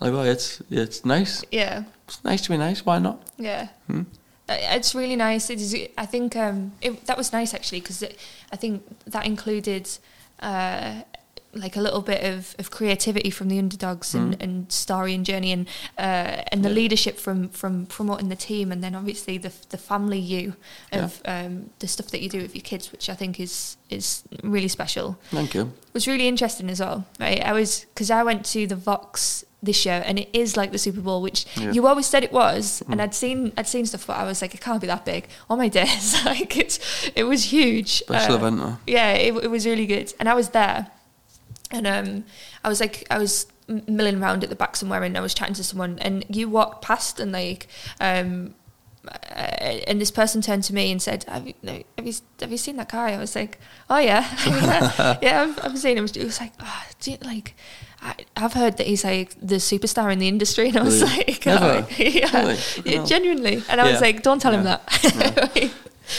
Like, 0.00 0.12
oh, 0.12 0.22
it's, 0.22 0.62
it's 0.70 1.04
nice. 1.04 1.44
Yeah, 1.50 1.82
It's 2.06 2.22
nice 2.24 2.42
to 2.42 2.50
be 2.50 2.56
nice. 2.56 2.84
Why 2.86 2.98
not? 2.98 3.18
yeah. 3.36 3.68
Hmm? 3.86 4.02
Uh, 4.48 4.56
It's 4.76 4.94
really 4.94 5.16
nice. 5.16 5.50
It 5.50 5.60
is. 5.60 5.74
I 5.98 6.06
think 6.06 6.34
um, 6.36 6.72
it, 6.80 7.04
that 7.06 7.16
was 7.18 7.32
nice 7.32 7.52
actually 7.54 7.80
because 7.80 8.02
I 8.52 8.56
think 8.56 8.82
that 9.06 9.26
included 9.26 9.88
uh, 10.40 11.02
like 11.54 11.76
a 11.76 11.80
little 11.80 12.00
bit 12.02 12.22
of, 12.24 12.54
of 12.58 12.70
creativity 12.70 13.30
from 13.30 13.48
the 13.48 13.58
underdogs 13.58 14.14
and, 14.14 14.34
Mm. 14.36 14.42
and 14.42 14.72
story 14.72 15.14
and 15.14 15.26
journey 15.26 15.52
and 15.52 15.66
uh, 15.98 16.42
and 16.52 16.62
the 16.62 16.68
Yeah. 16.68 16.74
leadership 16.82 17.18
from 17.18 17.48
from 17.48 17.86
promoting 17.86 18.28
the 18.28 18.36
team 18.36 18.72
and 18.72 18.82
then 18.82 18.94
obviously 18.94 19.38
the 19.38 19.52
the 19.70 19.78
family 19.78 20.18
you 20.20 20.54
of 20.92 21.20
um, 21.24 21.70
the 21.80 21.86
stuff 21.88 22.06
that 22.10 22.20
you 22.22 22.28
do 22.30 22.38
with 22.40 22.54
your 22.54 22.62
kids, 22.64 22.92
which 22.92 23.08
I 23.10 23.14
think 23.16 23.38
is 23.40 23.76
is 23.90 24.22
really 24.42 24.68
special. 24.68 25.16
Thank 25.30 25.54
you. 25.54 25.62
It 25.62 25.94
was 25.94 26.06
really 26.06 26.28
interesting 26.28 26.70
as 26.70 26.80
well, 26.80 27.04
right? 27.20 27.42
I 27.44 27.52
was 27.52 27.86
because 27.94 28.10
I 28.10 28.22
went 28.22 28.44
to 28.52 28.66
the 28.66 28.76
Vox 28.76 29.44
this 29.62 29.84
year, 29.84 30.02
and 30.06 30.18
it 30.20 30.28
is 30.32 30.56
like 30.56 30.70
the 30.72 30.78
Super 30.78 31.00
Bowl, 31.00 31.20
which 31.20 31.44
Yeah. 31.56 31.72
you 31.72 31.86
always 31.86 32.06
said 32.06 32.22
it 32.22 32.32
was. 32.32 32.82
And 32.88 33.00
Mm. 33.00 33.04
I'd 33.04 33.14
seen 33.14 33.52
I'd 33.56 33.66
seen 33.66 33.86
stuff, 33.86 34.06
but 34.06 34.16
I 34.16 34.24
was 34.24 34.40
like, 34.40 34.54
it 34.54 34.60
can't 34.60 34.80
be 34.80 34.86
that 34.86 35.04
big. 35.04 35.26
Oh 35.50 35.56
my 35.56 35.68
days, 35.80 36.14
like 36.24 36.56
it's 36.56 36.78
it 37.16 37.24
was 37.24 37.44
huge. 37.52 37.98
Special 37.98 38.34
Uh, 38.34 38.38
event, 38.38 38.56
though. 38.58 38.78
Yeah, 38.86 39.10
it, 39.12 39.34
it 39.44 39.50
was 39.50 39.66
really 39.66 39.86
good, 39.86 40.12
and 40.20 40.28
I 40.28 40.34
was 40.34 40.50
there, 40.50 40.88
and 41.70 41.86
um, 41.86 42.24
I 42.64 42.68
was 42.68 42.80
like, 42.80 43.04
I 43.10 43.18
was 43.18 43.46
milling 43.86 44.22
around 44.22 44.42
at 44.44 44.48
the 44.50 44.56
back 44.56 44.76
somewhere, 44.76 45.02
and 45.02 45.18
I 45.18 45.20
was 45.20 45.34
chatting 45.34 45.54
to 45.56 45.64
someone, 45.64 45.98
and 46.00 46.24
you 46.28 46.48
walked 46.48 46.82
past, 46.84 47.18
and 47.20 47.32
like, 47.32 47.66
um. 48.00 48.54
Uh, 49.08 49.80
and 49.86 50.00
this 50.00 50.10
person 50.10 50.40
turned 50.42 50.64
to 50.64 50.74
me 50.74 50.90
and 50.92 51.00
said, 51.00 51.24
"Have 51.28 51.46
you, 51.46 51.54
no, 51.62 51.82
have 51.96 52.06
you, 52.06 52.12
have 52.40 52.50
you 52.50 52.58
seen 52.58 52.76
that 52.76 52.90
guy?" 52.90 53.12
I 53.12 53.18
was 53.18 53.34
like, 53.34 53.58
"Oh 53.88 53.98
yeah, 53.98 54.26
yeah, 55.22 55.42
I've, 55.42 55.64
I've 55.64 55.78
seen 55.78 55.96
him." 55.96 56.06
He 56.06 56.24
was 56.24 56.40
like, 56.40 56.52
oh, 56.60 56.82
do 57.00 57.12
you, 57.12 57.16
"Like, 57.22 57.54
I, 58.02 58.14
I've 58.36 58.52
heard 58.52 58.76
that 58.76 58.86
he's 58.86 59.04
like 59.04 59.34
the 59.40 59.56
superstar 59.56 60.12
in 60.12 60.18
the 60.18 60.28
industry," 60.28 60.68
and 60.70 60.78
I 60.78 60.82
was 60.82 61.00
Really? 61.02 61.16
like, 61.26 61.46
oh, 61.46 61.86
"Yeah, 61.96 62.40
Really? 62.42 62.58
Yeah 62.84 63.04
genuinely." 63.04 63.62
And 63.70 63.80
I 63.80 63.90
was 63.90 64.00
like, 64.00 64.22
"Don't 64.22 64.40
tell 64.42 64.52
him 64.52 64.64
Yeah. 64.66 64.78
that." 64.84 65.70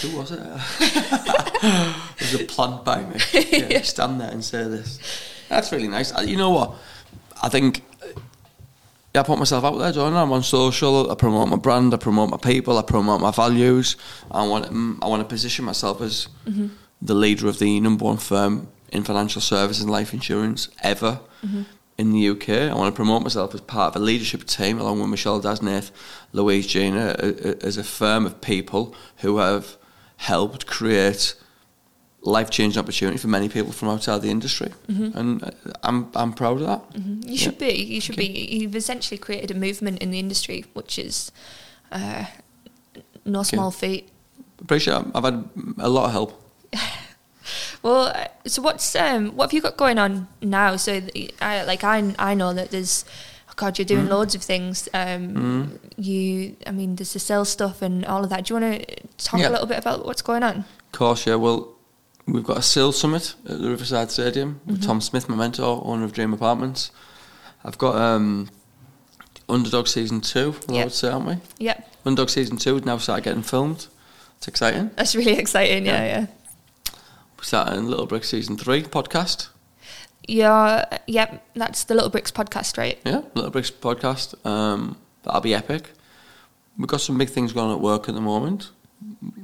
Who 0.02 0.18
was 0.18 0.32
it? 0.32 0.40
it 0.40 2.22
was 2.22 2.34
a 2.42 2.46
plant 2.46 2.86
by 2.86 3.04
me. 3.04 3.20
Yeah, 3.70 3.82
Stand 3.82 4.22
there 4.22 4.30
and 4.32 4.44
say 4.44 4.64
this. 4.68 5.00
That's 5.50 5.72
really 5.72 5.88
nice. 5.88 6.16
Uh, 6.16 6.22
You 6.22 6.38
know 6.38 6.52
what? 6.52 6.74
I 7.42 7.50
think 7.50 7.84
I 9.16 9.24
put 9.24 9.40
myself 9.40 9.64
out 9.64 9.78
there, 9.78 9.92
don't 9.92 10.14
I? 10.14 10.22
I'm 10.22 10.32
on 10.32 10.44
social. 10.44 11.12
I 11.12 11.16
promote 11.16 11.50
my 11.50 11.58
brand. 11.58 11.94
I 11.94 11.98
promote 11.98 12.30
my 12.30 12.38
people. 12.38 12.78
I 12.78 12.84
promote 12.84 13.22
my 13.22 13.32
values. 13.32 13.96
I 14.30 14.48
want 14.48 14.68
I 15.02 15.08
want 15.08 15.22
to 15.22 15.28
position 15.28 15.66
myself 15.66 16.02
as 16.02 16.28
mm-hmm. 16.46 16.68
the 17.02 17.16
leader 17.16 17.48
of 17.48 17.58
the 17.60 17.80
number 17.80 18.06
one 18.06 18.18
firm 18.18 18.68
in 18.92 19.04
financial 19.04 19.42
services 19.42 19.82
and 19.84 19.92
life 19.92 20.14
insurance 20.14 20.70
ever 20.84 21.20
mm-hmm. 21.44 21.64
in 21.98 22.12
the 22.12 22.30
UK. 22.30 22.50
I 22.50 22.76
want 22.76 22.94
to 22.94 22.96
promote 22.96 23.24
myself 23.24 23.56
as 23.56 23.62
part 23.62 23.96
of 23.96 24.02
a 24.02 24.06
leadership 24.06 24.46
team, 24.46 24.80
along 24.80 25.00
with 25.00 25.10
Michelle 25.10 25.40
Daz 25.40 25.62
Nath, 25.62 25.92
Louise 26.32 26.68
Gina, 26.68 27.16
as 27.62 27.78
a 27.78 27.84
firm 27.84 28.28
of 28.28 28.42
people 28.42 28.94
who 29.18 29.38
have 29.38 29.78
helped 30.18 30.68
create 30.68 31.34
life-changing 32.22 32.80
opportunity 32.80 33.18
for 33.18 33.28
many 33.28 33.48
people 33.50 33.72
from 33.72 33.90
outside 33.90 34.22
the 34.22 34.30
industry, 34.30 34.72
and 34.88 35.44
uh, 35.44 35.52
I'm 35.84 36.10
I'm 36.16 36.34
proud 36.34 36.62
of 36.62 36.68
that. 36.68 36.82
You 37.30 37.38
should 37.38 37.58
be. 37.58 37.72
You 37.72 38.02
should 38.02 38.16
be. 38.18 38.26
You've 38.28 38.76
essentially 38.76 39.18
created 39.18 39.52
a 39.52 39.54
movement 39.60 40.00
in 40.04 40.12
the 40.12 40.20
industry, 40.20 40.66
which 40.74 41.00
is 41.00 41.32
uh, 41.92 42.26
no 43.26 43.44
small 43.44 43.72
feat. 43.72 44.10
Appreciate. 44.62 44.98
It. 44.98 45.06
I've 45.16 45.24
had 45.24 45.50
a 45.78 45.90
lot 45.90 46.06
of 46.06 46.12
help. 46.12 46.44
Well, 47.82 48.08
uh, 48.14 48.28
so 48.46 48.62
what's 48.62 48.94
um, 48.96 49.36
what 49.38 49.46
have 49.48 49.54
you 49.54 49.62
got 49.62 49.78
going 49.78 49.98
on 49.98 50.28
now? 50.42 50.76
So, 50.76 51.02
I, 51.42 51.64
like 51.64 51.84
I 51.84 52.14
I 52.20 52.34
know 52.34 52.54
that 52.54 52.72
there's. 52.72 53.06
oh 53.50 53.54
God, 53.56 53.80
you're 53.80 53.86
doing 53.86 54.06
Mm. 54.08 54.10
loads 54.10 54.36
of 54.36 54.42
things. 54.44 54.90
Um, 54.94 55.80
You, 55.96 56.56
I 56.68 56.72
mean, 56.72 56.96
there's 56.98 57.14
the 57.14 57.20
sales 57.20 57.50
stuff 57.50 57.82
and 57.82 58.06
all 58.06 58.24
of 58.24 58.30
that. 58.30 58.46
Do 58.46 58.54
you 58.54 58.60
want 58.60 58.82
to 58.86 58.96
talk 59.18 59.40
Yeah. 59.40 59.50
a 59.50 59.54
little 59.56 59.66
bit 59.68 59.80
about 59.80 60.06
what's 60.06 60.22
going 60.22 60.44
on? 60.44 60.58
Of 60.58 60.92
course, 60.92 61.26
yeah. 61.26 61.36
Well, 61.36 61.70
we've 62.34 62.44
got 62.44 62.58
a 62.58 62.62
sales 62.62 63.00
summit 63.00 63.36
at 63.48 63.60
the 63.62 63.70
Riverside 63.70 64.12
Stadium 64.12 64.62
with 64.66 64.84
Tom 64.84 65.02
Smith, 65.02 65.28
my 65.30 65.36
mentor, 65.36 65.82
owner 65.86 66.04
of 66.06 66.14
Dream 66.14 66.34
Apartments. 66.34 66.92
I've 67.64 67.78
got 67.78 67.96
um, 67.96 68.50
Underdog 69.48 69.88
season 69.88 70.22
two. 70.22 70.56
Well, 70.68 70.80
I 70.80 70.84
would 70.86 70.94
say, 70.94 71.10
aren't 71.10 71.26
we? 71.28 71.38
Yeah, 71.58 71.80
Underdog 72.06 72.30
season 72.30 72.58
two 72.58 72.76
has 72.76 72.86
now 72.86 72.98
started 72.98 73.24
getting 73.24 73.44
filmed. 73.44 73.88
It's 74.38 74.48
exciting. 74.48 74.92
that's 74.96 75.16
really 75.16 75.34
exciting. 75.38 75.86
Yeah, 75.86 76.04
Yeah. 76.06 76.20
yeah. 76.22 76.26
We're 77.38 77.44
starting 77.44 77.86
Little 77.86 78.06
Brick 78.06 78.24
season 78.26 78.58
three 78.58 78.84
podcast. 78.84 79.50
Yeah, 80.28 80.86
yep. 81.08 81.44
That's 81.56 81.86
the 81.86 81.96
Little 81.96 82.10
Bricks 82.10 82.32
podcast, 82.32 82.78
right? 82.78 83.00
Yeah, 83.06 83.22
Little 83.34 83.50
Bricks 83.52 83.72
podcast. 83.72 84.46
Um, 84.46 84.98
that'll 85.24 85.42
be 85.42 85.56
epic. 85.56 85.90
We've 86.78 86.88
got 86.88 87.02
some 87.02 87.18
big 87.18 87.30
things 87.30 87.52
going 87.52 87.70
on 87.72 87.76
at 87.76 87.82
work 87.82 88.08
at 88.08 88.16
the 88.16 88.22
moment, 88.22 88.70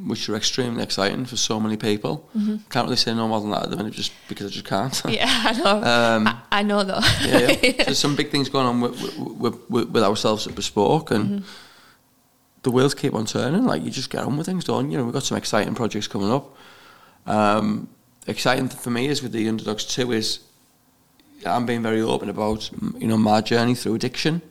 which 0.06 0.30
are 0.30 0.36
extremely 0.36 0.84
exciting 0.84 1.26
for 1.26 1.38
so 1.38 1.60
many 1.60 1.78
people. 1.78 2.30
Can't 2.70 2.86
really 2.86 2.96
say 2.98 3.13
no 3.13 3.28
more 3.28 3.41
than 3.41 3.52
that 3.52 3.63
at 3.63 3.70
the 3.70 3.78
minute, 3.78 3.94
just 3.94 4.12
because 4.28 4.48
I 4.48 4.50
just 4.50 4.65
can't. 4.65 4.94
Mm-hmm. 4.94 5.10
Yeah, 5.15 5.41
I 5.46 5.52
know. 5.54 5.84
Um, 5.84 6.28
I, 6.28 6.38
I 6.52 6.63
know 6.63 6.84
though. 6.84 7.00
yeah, 7.22 7.56
yeah. 7.62 7.72
There's 7.86 8.00
some 8.00 8.15
big 8.15 8.30
things 8.30 8.50
going 8.50 8.65
on 8.65 8.82
with, 8.82 9.18
with, 9.18 9.70
with, 9.70 9.89
with 9.89 10.04
ourselves 10.04 10.48
at 10.48 10.56
Bespoke, 10.56 11.12
and 11.12 11.44
the 12.63 12.72
wheels 12.72 12.94
keep 12.94 13.13
on 13.13 13.26
turning. 13.26 13.65
Like 13.65 13.84
you 13.84 13.91
just 13.91 14.10
get 14.10 14.24
on 14.24 14.38
with 14.38 14.46
things, 14.48 14.65
don't 14.65 14.91
you? 14.91 14.98
Know, 14.98 15.06
we've 15.06 15.13
got 15.13 15.24
some 15.24 15.38
exciting 15.38 15.74
projects 15.76 16.08
coming 16.08 16.32
up. 16.32 16.56
Um, 17.26 17.88
exciting 18.28 18.70
for 18.70 18.89
me 18.89 19.08
is 19.08 19.22
with 19.24 19.32
the 19.32 19.48
underdogs 19.48 19.86
too 19.86 20.12
is 20.12 20.39
I'm 21.46 21.65
being 21.65 21.82
very 21.84 22.02
open 22.02 22.30
about 22.30 22.70
you 22.98 23.08
know 23.08 23.18
my 23.18 23.41
journey 23.41 23.76
through 23.76 23.96
addiction, 23.96 24.41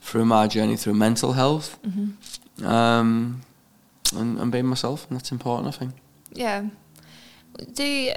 through 0.00 0.24
my 0.24 0.46
journey 0.46 0.76
through 0.76 0.94
mental 0.94 1.32
health, 1.32 1.78
um, 2.64 3.42
and, 4.12 4.38
and 4.38 4.50
being 4.52 4.66
myself, 4.66 5.06
and 5.08 5.18
that's 5.18 5.30
important. 5.32 5.68
I 5.74 5.78
think. 5.78 5.92
Yeah. 6.32 6.64
The 7.76 8.14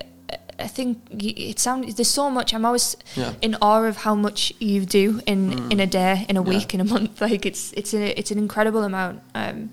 I 0.59 0.67
think 0.67 0.97
it 1.09 1.59
sounds 1.59 1.95
there's 1.95 2.09
so 2.09 2.29
much. 2.29 2.53
I'm 2.53 2.65
always 2.65 2.95
Yeah. 3.15 3.33
in 3.41 3.55
awe 3.61 3.83
of 3.87 3.97
how 3.97 4.15
much 4.15 4.53
you 4.59 4.85
do 4.85 5.19
in 5.25 5.49
Mm. 5.51 5.71
in 5.71 5.79
a 5.79 5.87
day, 5.87 6.25
in 6.29 6.37
a 6.37 6.41
Yeah. 6.43 6.49
week, 6.49 6.73
in 6.73 6.79
a 6.81 6.85
month. 6.85 7.21
Like 7.31 7.45
it's 7.45 7.73
it's 7.73 7.93
a, 7.93 8.17
it's 8.19 8.31
an 8.31 8.37
incredible 8.37 8.83
amount. 8.83 9.21
Um, 9.35 9.69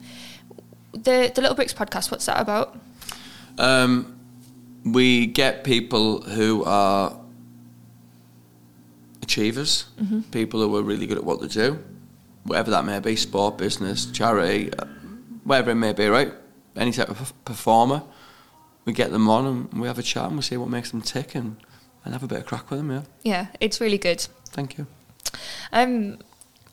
the 0.92 1.30
the 1.34 1.40
Little 1.42 1.54
Bricks 1.54 1.74
podcast. 1.74 2.10
What's 2.10 2.26
that 2.26 2.40
about? 2.40 2.76
Um, 3.58 4.06
we 4.84 5.26
get 5.26 5.64
people 5.64 6.22
who 6.22 6.64
are 6.64 7.12
achievers, 9.22 9.84
Mm-hmm. 10.00 10.20
people 10.30 10.60
who 10.60 10.76
are 10.76 10.82
really 10.82 11.06
good 11.06 11.18
at 11.18 11.24
what 11.24 11.40
they 11.40 11.48
do, 11.48 11.78
whatever 12.44 12.70
that 12.70 12.84
may 12.84 12.98
be 13.00 13.16
sport, 13.16 13.58
business, 13.58 14.06
charity, 14.06 14.70
whatever 15.50 15.72
it 15.72 15.74
may 15.74 15.92
be, 15.92 16.06
right? 16.06 16.32
Any 16.76 16.92
type 16.92 17.10
of 17.10 17.32
performer. 17.44 18.02
We 18.84 18.92
get 18.92 19.10
them 19.10 19.28
on 19.28 19.46
and 19.46 19.80
we 19.80 19.88
have 19.88 19.98
a 19.98 20.02
chat 20.02 20.26
and 20.26 20.36
we 20.36 20.42
see 20.42 20.56
what 20.56 20.68
makes 20.68 20.92
them 20.92 21.02
tick 21.02 21.34
and, 21.34 21.56
and 22.04 22.14
have 22.14 22.22
a 22.22 22.28
bit 22.28 22.38
of 22.38 22.46
crack 22.46 22.70
with 22.70 22.78
them, 22.78 22.90
yeah. 22.92 23.02
Yeah, 23.22 23.46
it's 23.60 23.80
really 23.80 23.98
good. 23.98 24.20
Thank 24.46 24.78
you. 24.78 24.86
Um, 25.72 26.18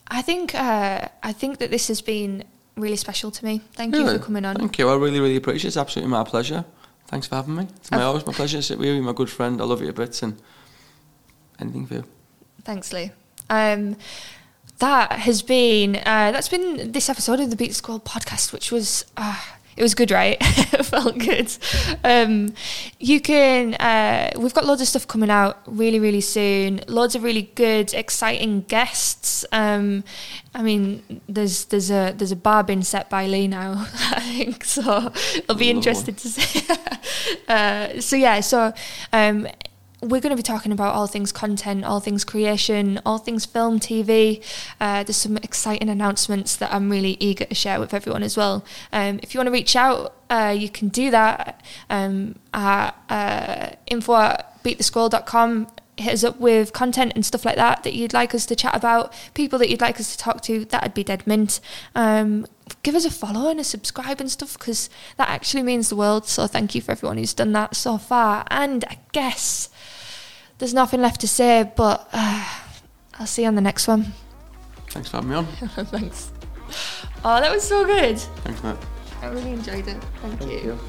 I 0.07 0.21
think 0.21 0.53
uh, 0.55 1.07
I 1.23 1.33
think 1.33 1.57
that 1.57 1.69
this 1.71 1.87
has 1.89 2.01
been 2.01 2.43
really 2.75 2.95
special 2.95 3.31
to 3.31 3.43
me. 3.43 3.61
Thank 3.73 3.95
you 3.95 4.05
for 4.07 4.19
coming 4.19 4.45
on. 4.45 4.55
Thank 4.55 4.77
you. 4.77 4.87
I 4.89 4.95
really, 4.95 5.19
really 5.19 5.35
appreciate 5.35 5.65
it. 5.65 5.67
It's 5.69 5.77
absolutely 5.77 6.11
my 6.11 6.23
pleasure. 6.23 6.63
Thanks 7.07 7.25
for 7.27 7.35
having 7.35 7.55
me. 7.55 7.63
It's 7.77 7.89
my, 7.91 7.97
I've- 7.97 8.05
always 8.05 8.25
my 8.27 8.33
pleasure 8.33 8.59
to 8.59 8.63
sit 8.63 8.77
with 8.77 8.87
you. 8.87 8.93
You're 8.93 9.03
my 9.03 9.13
good 9.13 9.29
friend. 9.29 9.59
I 9.59 9.65
love 9.65 9.81
you 9.81 9.89
a 9.89 9.93
bit 9.93 10.21
and 10.21 10.39
anything 11.59 11.87
for 11.87 11.95
you. 11.95 12.03
Thanks, 12.63 12.93
Lee. 12.93 13.11
Um, 13.49 13.97
that 14.79 15.11
has 15.13 15.41
been 15.41 15.95
uh, 15.97 16.31
that's 16.31 16.49
been 16.49 16.91
this 16.91 17.09
episode 17.09 17.39
of 17.39 17.49
the 17.49 17.55
Beat 17.55 17.75
Squad 17.75 18.05
podcast, 18.05 18.53
which 18.53 18.71
was 18.71 19.05
uh, 19.17 19.41
it 19.75 19.83
was 19.83 19.93
good, 19.93 20.11
right? 20.11 20.37
it 20.41 20.85
felt 20.85 21.17
good. 21.17 21.55
Um, 22.03 22.53
you 22.99 23.21
can 23.21 23.75
uh, 23.75 24.31
we've 24.37 24.53
got 24.53 24.65
loads 24.65 24.81
of 24.81 24.87
stuff 24.87 25.07
coming 25.07 25.29
out 25.29 25.61
really, 25.65 25.99
really 25.99 26.21
soon. 26.21 26.81
Loads 26.87 27.15
of 27.15 27.23
really 27.23 27.51
good, 27.55 27.93
exciting 27.93 28.61
guests. 28.61 29.45
Um, 29.51 30.03
I 30.53 30.63
mean, 30.63 31.21
there's 31.29 31.65
there's 31.65 31.91
a 31.91 32.13
there's 32.15 32.31
a 32.31 32.35
bar 32.35 32.63
being 32.63 32.83
set 32.83 33.09
by 33.09 33.27
Lee 33.27 33.47
now, 33.47 33.85
I 33.93 34.21
think. 34.21 34.63
So 34.65 35.11
I'll 35.49 35.55
be 35.55 35.69
interested 35.69 36.17
to 36.17 36.29
see. 36.29 36.67
uh, 37.47 37.99
so 38.01 38.15
yeah, 38.15 38.39
so 38.41 38.73
um, 39.13 39.47
we're 40.01 40.21
going 40.21 40.31
to 40.31 40.35
be 40.35 40.43
talking 40.43 40.71
about 40.71 40.93
all 40.93 41.07
things 41.07 41.31
content, 41.31 41.83
all 41.83 41.99
things 41.99 42.23
creation, 42.23 42.99
all 43.05 43.17
things 43.17 43.45
film, 43.45 43.79
TV. 43.79 44.43
Uh, 44.79 45.03
there's 45.03 45.17
some 45.17 45.37
exciting 45.37 45.89
announcements 45.89 46.55
that 46.57 46.71
I'm 46.73 46.89
really 46.89 47.17
eager 47.19 47.45
to 47.45 47.55
share 47.55 47.79
with 47.79 47.93
everyone 47.93 48.21
as 48.21 48.37
well. 48.37 48.63
Um, 48.93 49.19
if 49.23 49.33
you 49.33 49.39
want 49.39 49.47
to 49.47 49.51
reach 49.51 49.75
out, 49.75 50.15
uh, 50.29 50.55
you 50.57 50.69
can 50.69 50.89
do 50.89 51.09
that 51.11 51.63
um, 51.89 52.35
at 52.53 52.91
uh, 53.09 53.69
info 53.87 54.15
at. 54.15 54.53
Hit 55.99 56.13
us 56.13 56.23
up 56.23 56.39
with 56.39 56.73
content 56.73 57.13
and 57.15 57.25
stuff 57.25 57.43
like 57.43 57.55
that 57.55 57.81
that 57.81 57.95
you'd 57.95 58.13
like 58.13 58.35
us 58.35 58.45
to 58.45 58.55
chat 58.55 58.75
about, 58.75 59.11
people 59.33 59.57
that 59.57 59.67
you'd 59.67 59.81
like 59.81 59.99
us 59.99 60.15
to 60.15 60.17
talk 60.19 60.41
to. 60.41 60.63
That'd 60.63 60.93
be 60.93 61.03
dead 61.03 61.25
mint. 61.25 61.59
Um, 61.95 62.45
give 62.83 62.93
us 62.93 63.03
a 63.03 63.09
follow 63.09 63.49
and 63.49 63.59
a 63.59 63.63
subscribe 63.63 64.21
and 64.21 64.29
stuff 64.29 64.59
because 64.59 64.91
that 65.17 65.27
actually 65.27 65.63
means 65.63 65.89
the 65.89 65.95
world. 65.95 66.27
So 66.27 66.45
thank 66.45 66.75
you 66.75 66.81
for 66.81 66.91
everyone 66.91 67.17
who's 67.17 67.33
done 67.33 67.51
that 67.53 67.75
so 67.75 67.97
far. 67.97 68.45
And 68.51 68.85
I 68.85 68.99
guess 69.11 69.69
there's 70.57 70.73
nothing 70.73 71.01
left 71.01 71.21
to 71.21 71.27
say, 71.27 71.71
but 71.75 72.07
uh, 72.13 72.45
I'll 73.19 73.27
see 73.27 73.43
you 73.43 73.47
on 73.47 73.55
the 73.55 73.61
next 73.61 73.87
one. 73.87 74.13
Thanks 74.89 75.09
for 75.09 75.17
having 75.17 75.29
me 75.29 75.35
on. 75.35 75.45
Thanks. 75.85 76.31
Oh, 77.23 77.39
that 77.39 77.51
was 77.51 77.63
so 77.63 77.85
good. 77.85 78.17
Thanks, 78.19 78.63
mate. 78.63 78.77
I 79.21 79.27
really 79.27 79.51
enjoyed 79.51 79.87
it. 79.87 80.03
Thank, 80.21 80.41
you. 80.43 80.49
you. 80.49 80.79